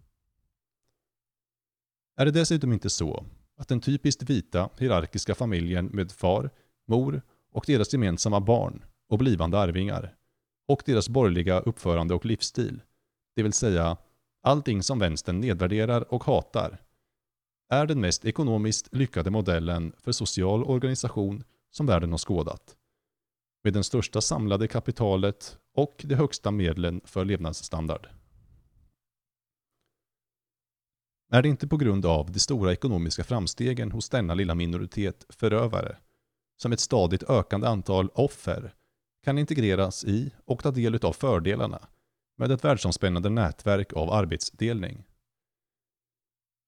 Är 2.17 2.25
det 2.25 2.31
dessutom 2.31 2.73
inte 2.73 2.89
så 2.89 3.25
att 3.57 3.67
den 3.67 3.81
typiskt 3.81 4.29
vita 4.29 4.69
hierarkiska 4.77 5.35
familjen 5.35 5.85
med 5.85 6.11
far, 6.11 6.49
mor 6.87 7.21
och 7.51 7.63
deras 7.67 7.93
gemensamma 7.93 8.39
barn 8.39 8.83
och 9.09 9.17
blivande 9.17 9.59
arvingar 9.59 10.15
och 10.67 10.83
deras 10.85 11.09
borgerliga 11.09 11.59
uppförande 11.59 12.13
och 12.13 12.25
livsstil, 12.25 12.81
det 13.35 13.43
vill 13.43 13.53
säga 13.53 13.97
allting 14.41 14.83
som 14.83 14.99
vänstern 14.99 15.39
nedvärderar 15.39 16.13
och 16.13 16.23
hatar, 16.23 16.81
är 17.69 17.85
den 17.85 18.01
mest 18.01 18.25
ekonomiskt 18.25 18.95
lyckade 18.95 19.31
modellen 19.31 19.93
för 19.97 20.11
social 20.11 20.63
organisation 20.63 21.43
som 21.71 21.85
världen 21.85 22.11
har 22.11 22.17
skådat. 22.17 22.75
Med 23.63 23.73
den 23.73 23.83
största 23.83 24.21
samlade 24.21 24.67
kapitalet 24.67 25.57
och 25.75 26.01
de 26.03 26.15
högsta 26.15 26.51
medlen 26.51 27.01
för 27.05 27.25
levnadsstandard. 27.25 28.07
Är 31.31 31.41
det 31.41 31.49
inte 31.49 31.67
på 31.67 31.77
grund 31.77 32.05
av 32.05 32.31
de 32.31 32.39
stora 32.39 32.71
ekonomiska 32.71 33.23
framstegen 33.23 33.91
hos 33.91 34.09
denna 34.09 34.33
lilla 34.33 34.55
minoritet 34.55 35.25
förövare 35.29 35.97
som 36.61 36.71
ett 36.71 36.79
stadigt 36.79 37.23
ökande 37.23 37.67
antal 37.67 38.09
offer 38.13 38.73
kan 39.23 39.37
integreras 39.37 40.05
i 40.05 40.33
och 40.45 40.63
ta 40.63 40.71
del 40.71 41.05
av 41.05 41.13
fördelarna 41.13 41.87
med 42.37 42.51
ett 42.51 42.63
världsomspännande 42.63 43.29
nätverk 43.29 43.93
av 43.93 44.11
arbetsdelning. 44.11 45.08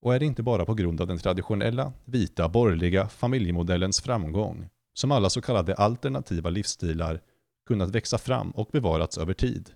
Och 0.01 0.15
är 0.15 0.19
det 0.19 0.25
inte 0.25 0.43
bara 0.43 0.65
på 0.65 0.73
grund 0.73 1.01
av 1.01 1.07
den 1.07 1.17
traditionella, 1.17 1.93
vita, 2.05 2.49
borgerliga 2.49 3.07
familjemodellens 3.07 4.01
framgång 4.01 4.69
som 4.93 5.11
alla 5.11 5.29
så 5.29 5.41
kallade 5.41 5.75
alternativa 5.75 6.49
livsstilar 6.49 7.21
kunnat 7.67 7.89
växa 7.89 8.17
fram 8.17 8.51
och 8.51 8.69
bevarats 8.71 9.17
över 9.17 9.33
tid? 9.33 9.73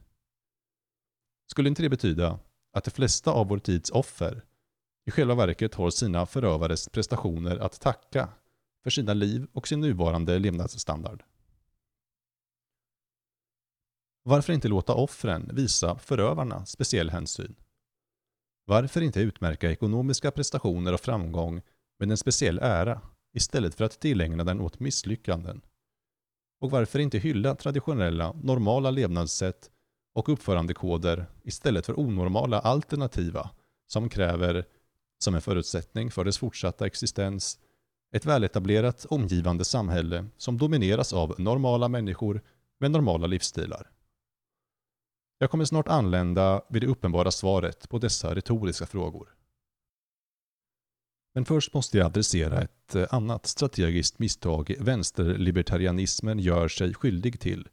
Skulle 1.47 1.69
inte 1.69 1.81
det 1.81 1.89
betyda 1.89 2.39
att 2.73 2.83
de 2.83 2.91
flesta 2.91 3.31
av 3.31 3.47
vår 3.47 3.59
tids 3.59 3.89
offer 3.89 4.43
i 5.05 5.11
själva 5.11 5.35
verket 5.35 5.75
har 5.75 5.89
sina 5.89 6.25
förövares 6.25 6.89
prestationer 6.89 7.57
att 7.57 7.81
tacka 7.81 8.29
för 8.83 8.89
sina 8.89 9.13
liv 9.13 9.47
och 9.53 9.67
sin 9.67 9.81
nuvarande 9.81 10.39
levnadsstandard. 10.39 11.23
Varför 14.23 14.53
inte 14.53 14.67
låta 14.67 14.93
offren 14.93 15.49
visa 15.53 15.97
förövarna 15.97 16.65
speciell 16.65 17.09
hänsyn? 17.09 17.55
Varför 18.65 19.01
inte 19.01 19.19
utmärka 19.19 19.71
ekonomiska 19.71 20.31
prestationer 20.31 20.93
och 20.93 20.99
framgång 20.99 21.61
med 21.99 22.11
en 22.11 22.17
speciell 22.17 22.59
ära 22.61 23.01
istället 23.33 23.75
för 23.75 23.85
att 23.85 23.99
tillägna 23.99 24.43
den 24.43 24.61
åt 24.61 24.79
misslyckanden? 24.79 25.61
Och 26.61 26.71
varför 26.71 26.99
inte 26.99 27.17
hylla 27.17 27.55
traditionella, 27.55 28.33
normala 28.33 28.91
levnadssätt 28.91 29.71
och 30.13 30.29
uppförandekoder 30.29 31.25
istället 31.43 31.85
för 31.85 31.99
onormala 31.99 32.59
alternativa 32.59 33.49
som 33.87 34.09
kräver, 34.09 34.65
som 35.19 35.35
en 35.35 35.41
förutsättning 35.41 36.11
för 36.11 36.25
dess 36.25 36.37
fortsatta 36.37 36.85
existens, 36.85 37.59
ett 38.11 38.25
väletablerat 38.25 39.05
omgivande 39.05 39.65
samhälle 39.65 40.25
som 40.37 40.57
domineras 40.57 41.13
av 41.13 41.35
normala 41.37 41.87
människor 41.87 42.41
med 42.79 42.91
normala 42.91 43.27
livsstilar. 43.27 43.89
Jag 45.37 45.51
kommer 45.51 45.65
snart 45.65 45.87
anlända 45.87 46.61
vid 46.69 46.81
det 46.81 46.87
uppenbara 46.87 47.31
svaret 47.31 47.89
på 47.89 47.99
dessa 47.99 48.35
retoriska 48.35 48.85
frågor. 48.85 49.35
Men 51.33 51.45
först 51.45 51.73
måste 51.73 51.97
jag 51.97 52.05
adressera 52.05 52.61
ett 52.61 52.95
eh, 52.95 53.05
annat 53.09 53.45
strategiskt 53.45 54.19
misstag 54.19 54.75
vänsterlibertarianismen 54.79 56.39
gör 56.39 56.67
sig 56.67 56.93
skyldig 56.93 57.39
till 57.39 57.67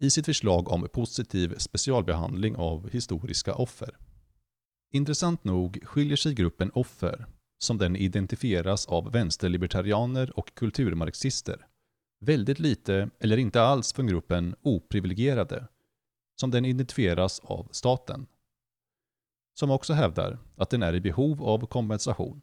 i 0.00 0.10
sitt 0.10 0.26
förslag 0.26 0.68
om 0.68 0.88
positiv 0.92 1.54
specialbehandling 1.58 2.56
av 2.56 2.90
historiska 2.90 3.54
offer. 3.54 3.96
Intressant 4.92 5.44
nog 5.44 5.80
skiljer 5.84 6.16
sig 6.16 6.34
gruppen 6.34 6.70
offer, 6.74 7.26
som 7.58 7.78
den 7.78 7.96
identifieras 7.96 8.86
av 8.86 9.12
vänsterlibertarianer 9.12 10.38
och 10.38 10.54
kulturmarxister, 10.54 11.66
väldigt 12.20 12.58
lite 12.58 13.10
eller 13.18 13.36
inte 13.36 13.62
alls 13.62 13.92
från 13.92 14.06
gruppen 14.06 14.56
oprivilegierade, 14.62 15.68
som 16.40 16.50
den 16.50 16.64
identifieras 16.64 17.40
av 17.40 17.68
staten. 17.70 18.26
Som 19.54 19.70
också 19.70 19.92
hävdar 19.92 20.38
att 20.56 20.70
den 20.70 20.82
är 20.82 20.94
i 20.94 21.00
behov 21.00 21.42
av 21.42 21.66
kompensation. 21.66 22.40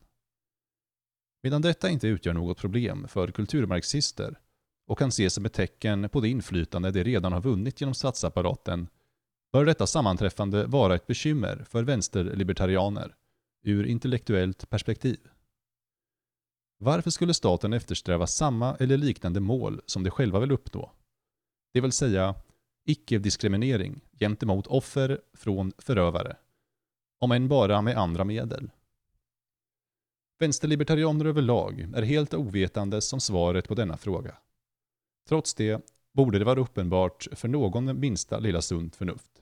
Medan 1.43 1.61
detta 1.61 1.89
inte 1.89 2.07
utgör 2.07 2.33
något 2.33 2.57
problem 2.57 3.07
för 3.07 3.31
kulturmarxister 3.31 4.39
och 4.87 4.97
kan 4.97 5.09
ses 5.09 5.33
som 5.33 5.45
ett 5.45 5.53
tecken 5.53 6.09
på 6.09 6.21
det 6.21 6.29
inflytande 6.29 6.91
de 6.91 7.03
redan 7.03 7.33
har 7.33 7.41
vunnit 7.41 7.81
genom 7.81 7.93
statsapparaten 7.93 8.87
bör 9.51 9.65
detta 9.65 9.87
sammanträffande 9.87 10.65
vara 10.65 10.95
ett 10.95 11.07
bekymmer 11.07 11.65
för 11.69 11.83
vänsterlibertarianer 11.83 13.15
ur 13.63 13.85
intellektuellt 13.85 14.69
perspektiv. 14.69 15.19
Varför 16.77 17.09
skulle 17.09 17.33
staten 17.33 17.73
eftersträva 17.73 18.27
samma 18.27 18.75
eller 18.75 18.97
liknande 18.97 19.39
mål 19.39 19.81
som 19.85 20.03
de 20.03 20.09
själva 20.09 20.39
vill 20.39 20.51
uppnå? 20.51 20.91
Det 21.73 21.81
vill 21.81 21.91
säga 21.91 22.35
icke-diskriminering 22.85 24.01
gentemot 24.11 24.67
offer 24.67 25.21
från 25.33 25.71
förövare, 25.77 26.37
om 27.19 27.31
än 27.31 27.47
bara 27.47 27.81
med 27.81 27.97
andra 27.97 28.23
medel. 28.23 28.71
Vänsterlibertarianer 30.39 31.25
överlag 31.25 31.79
är 31.95 32.01
helt 32.01 32.33
ovetande 32.33 33.01
som 33.01 33.19
svaret 33.19 33.67
på 33.67 33.75
denna 33.75 33.97
fråga. 33.97 34.37
Trots 35.27 35.53
det 35.53 35.85
borde 36.13 36.39
det 36.39 36.45
vara 36.45 36.59
uppenbart 36.59 37.27
för 37.31 37.47
någon 37.47 37.99
minsta 37.99 38.39
lilla 38.39 38.61
sunt 38.61 38.95
förnuft. 38.95 39.41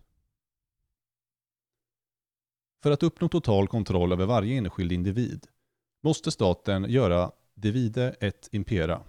För 2.84 2.92
att 2.92 3.04
uppnå 3.04 3.30
total 3.30 3.68
kontroll 3.68 4.12
över 4.12 4.26
varje 4.26 4.58
enskild 4.58 4.92
individ 4.92 5.48
måste 6.04 6.32
staten 6.32 6.86
göra 6.90 7.32
divide 7.54 8.16
et 8.20 8.50
impera, 8.52 9.04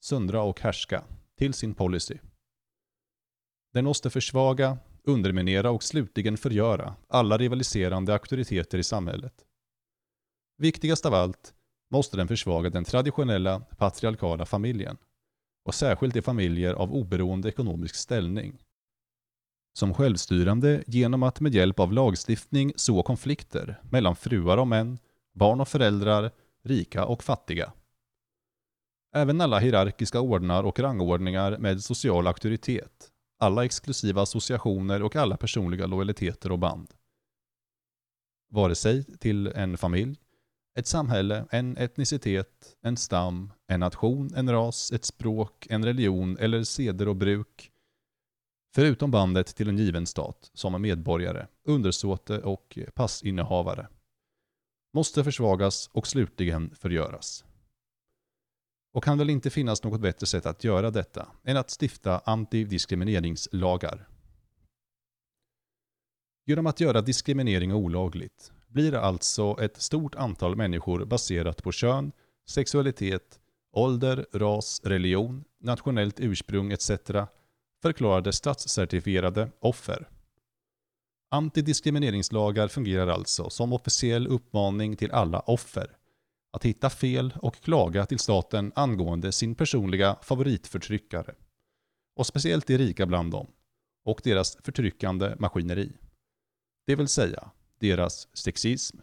söndra 0.00 0.42
och 0.42 0.60
härska, 0.60 1.04
till 1.36 1.54
sin 1.54 1.74
policy. 1.74 2.18
Den 3.74 3.84
måste 3.84 4.10
försvaga, 4.10 4.78
underminera 5.04 5.70
och 5.70 5.82
slutligen 5.82 6.36
förgöra 6.36 6.94
alla 7.08 7.38
rivaliserande 7.38 8.12
auktoriteter 8.12 8.78
i 8.78 8.82
samhället. 8.82 9.34
Viktigast 10.58 11.06
av 11.06 11.14
allt 11.14 11.54
måste 11.90 12.16
den 12.16 12.28
försvaga 12.28 12.70
den 12.70 12.84
traditionella 12.84 13.60
patriarkala 13.60 14.46
familjen 14.46 14.96
och 15.64 15.74
särskilt 15.74 16.14
de 16.14 16.22
familjer 16.22 16.74
av 16.74 16.92
oberoende 16.92 17.48
ekonomisk 17.48 17.94
ställning. 17.94 18.58
Som 19.78 19.94
självstyrande 19.94 20.84
genom 20.86 21.22
att 21.22 21.40
med 21.40 21.54
hjälp 21.54 21.80
av 21.80 21.92
lagstiftning 21.92 22.72
så 22.76 23.02
konflikter 23.02 23.80
mellan 23.90 24.16
fruar 24.16 24.56
och 24.56 24.68
män, 24.68 24.98
barn 25.32 25.60
och 25.60 25.68
föräldrar, 25.68 26.30
rika 26.64 27.04
och 27.04 27.24
fattiga. 27.24 27.72
Även 29.14 29.40
alla 29.40 29.58
hierarkiska 29.58 30.20
ordnar 30.20 30.64
och 30.64 30.78
rangordningar 30.78 31.58
med 31.58 31.84
social 31.84 32.26
auktoritet, 32.26 33.10
alla 33.38 33.64
exklusiva 33.64 34.22
associationer 34.22 35.02
och 35.02 35.16
alla 35.16 35.36
personliga 35.36 35.86
lojaliteter 35.86 36.52
och 36.52 36.58
band. 36.58 36.94
Vare 38.50 38.74
sig 38.74 39.04
till 39.04 39.46
en 39.46 39.78
familj, 39.78 40.18
ett 40.78 40.86
samhälle, 40.86 41.46
en 41.50 41.76
etnicitet, 41.76 42.76
en 42.82 42.96
stam, 42.96 43.52
en 43.66 43.80
nation, 43.80 44.34
en 44.34 44.50
ras, 44.50 44.92
ett 44.92 45.04
språk, 45.04 45.66
en 45.70 45.84
religion 45.84 46.38
eller 46.38 46.64
seder 46.64 47.08
och 47.08 47.16
bruk. 47.16 47.70
Förutom 48.74 49.10
bandet 49.10 49.46
till 49.46 49.68
en 49.68 49.78
given 49.78 50.06
stat 50.06 50.50
som 50.54 50.82
medborgare, 50.82 51.46
undersåte 51.64 52.38
och 52.38 52.78
passinnehavare. 52.94 53.88
Måste 54.94 55.24
försvagas 55.24 55.90
och 55.92 56.06
slutligen 56.06 56.74
förgöras. 56.74 57.44
Och 58.94 59.04
kan 59.04 59.18
väl 59.18 59.30
inte 59.30 59.50
finnas 59.50 59.82
något 59.82 60.00
bättre 60.00 60.26
sätt 60.26 60.46
att 60.46 60.64
göra 60.64 60.90
detta 60.90 61.28
än 61.44 61.56
att 61.56 61.70
stifta 61.80 62.18
antidiskrimineringslagar. 62.18 64.08
Genom 66.46 66.66
att 66.66 66.80
göra 66.80 67.00
diskriminering 67.00 67.72
olagligt 67.72 68.52
blir 68.68 68.94
alltså 68.94 69.56
ett 69.60 69.82
stort 69.82 70.14
antal 70.14 70.56
människor 70.56 71.04
baserat 71.04 71.62
på 71.62 71.72
kön, 71.72 72.12
sexualitet, 72.48 73.40
ålder, 73.72 74.26
ras, 74.32 74.80
religion, 74.84 75.44
nationellt 75.60 76.20
ursprung 76.20 76.72
etc. 76.72 76.90
förklarade 77.82 78.32
statscertifierade 78.32 79.50
offer. 79.60 80.08
Antidiskrimineringslagar 81.30 82.68
fungerar 82.68 83.06
alltså 83.06 83.50
som 83.50 83.72
officiell 83.72 84.26
uppmaning 84.26 84.96
till 84.96 85.12
alla 85.12 85.40
offer 85.40 85.96
att 86.54 86.64
hitta 86.64 86.90
fel 86.90 87.34
och 87.42 87.54
klaga 87.54 88.06
till 88.06 88.18
staten 88.18 88.72
angående 88.74 89.32
sin 89.32 89.54
personliga 89.54 90.16
favoritförtryckare. 90.22 91.34
Och 92.16 92.26
speciellt 92.26 92.66
de 92.66 92.78
rika 92.78 93.06
bland 93.06 93.32
dem. 93.32 93.46
Och 94.04 94.20
deras 94.24 94.56
förtryckande 94.62 95.34
maskineri. 95.38 95.92
Det 96.86 96.96
vill 96.96 97.08
säga 97.08 97.50
deras 97.80 98.28
sexism, 98.36 98.98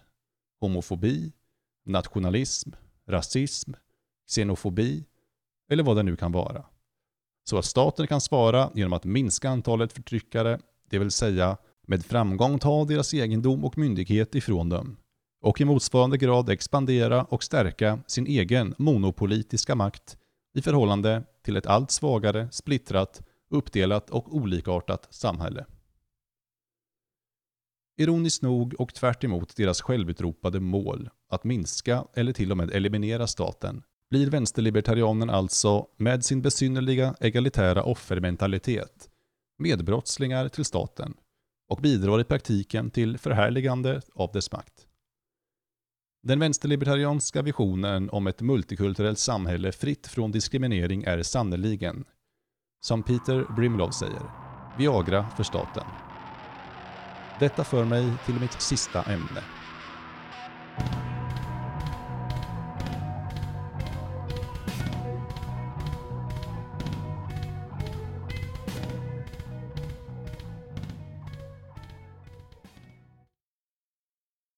homofobi, 0.60 1.32
nationalism, 1.86 2.72
rasism, 3.08 3.74
xenofobi 4.28 5.06
eller 5.72 5.84
vad 5.84 5.96
det 5.96 6.04
nu 6.04 6.16
kan 6.16 6.32
vara. 6.32 6.66
Så 7.44 7.58
att 7.58 7.66
staten 7.66 8.08
kan 8.08 8.22
svara 8.22 8.72
genom 8.76 8.94
att 8.94 9.06
minska 9.06 9.50
antalet 9.50 9.94
förtryckare, 9.94 10.60
det 10.90 11.00
vill 11.00 11.12
säga 11.12 11.58
med 11.82 12.06
framgång 12.06 12.60
ta 12.60 12.86
deras 12.86 13.14
egendom 13.14 13.66
och 13.66 13.78
myndighet 13.78 14.36
ifrån 14.36 14.70
dem 14.70 14.98
och 15.41 15.62
i 15.62 15.65
motsvarande 15.65 16.17
grad 16.17 16.49
expandera 16.49 17.23
och 17.23 17.43
stärka 17.43 17.99
sin 18.08 18.27
egen 18.27 18.75
monopolitiska 18.77 19.75
makt 19.75 20.17
i 20.54 20.62
förhållande 20.62 21.23
till 21.43 21.58
ett 21.58 21.65
allt 21.65 21.91
svagare, 21.91 22.47
splittrat, 22.51 23.21
uppdelat 23.49 24.10
och 24.10 24.36
olikartat 24.36 25.08
samhälle. 25.10 25.65
Ironiskt 27.97 28.41
nog 28.41 28.75
och 28.80 28.93
tvärt 28.93 29.21
deras 29.56 29.82
självutropade 29.82 30.60
mål 30.60 31.10
att 31.30 31.43
minska 31.43 32.06
eller 32.13 32.34
till 32.34 32.51
och 32.51 32.58
med 32.58 32.71
eliminera 32.71 33.27
staten 33.27 33.84
blir 34.10 34.30
vänsterlibertarianen 34.30 35.30
alltså 35.30 35.88
med 35.97 36.25
sin 36.25 36.41
besynnerliga 36.41 37.15
egalitära 37.19 37.84
offermentalitet 37.84 39.10
medbrottslingar 39.62 40.47
till 40.47 40.65
staten 40.65 41.13
och 41.69 41.82
bidrar 41.82 42.21
i 42.21 42.23
praktiken 42.23 42.91
till 42.91 43.17
förhärligande 43.17 44.01
av 44.15 44.32
dess 44.32 44.51
makt. 44.51 44.88
Den 46.24 46.40
vänsterlibertarianska 46.40 47.42
visionen 47.42 48.10
om 48.10 48.28
ett 48.28 48.42
multikulturellt 48.42 49.20
samhälle 49.20 49.72
fritt 49.72 50.08
från 50.08 50.32
diskriminering 50.32 51.04
är 51.04 51.24
sannerligen, 51.24 52.04
som 52.82 53.04
Peter 53.04 53.56
Brimlow 53.56 53.92
säger, 53.92 54.22
Viagra 54.78 55.30
för 55.38 55.44
staten. 55.44 55.84
Detta 57.40 57.64
för 57.64 57.86
mig 57.86 58.14
till 58.26 58.40
mitt 58.40 58.62
sista 58.62 59.04
ämne. 59.04 59.61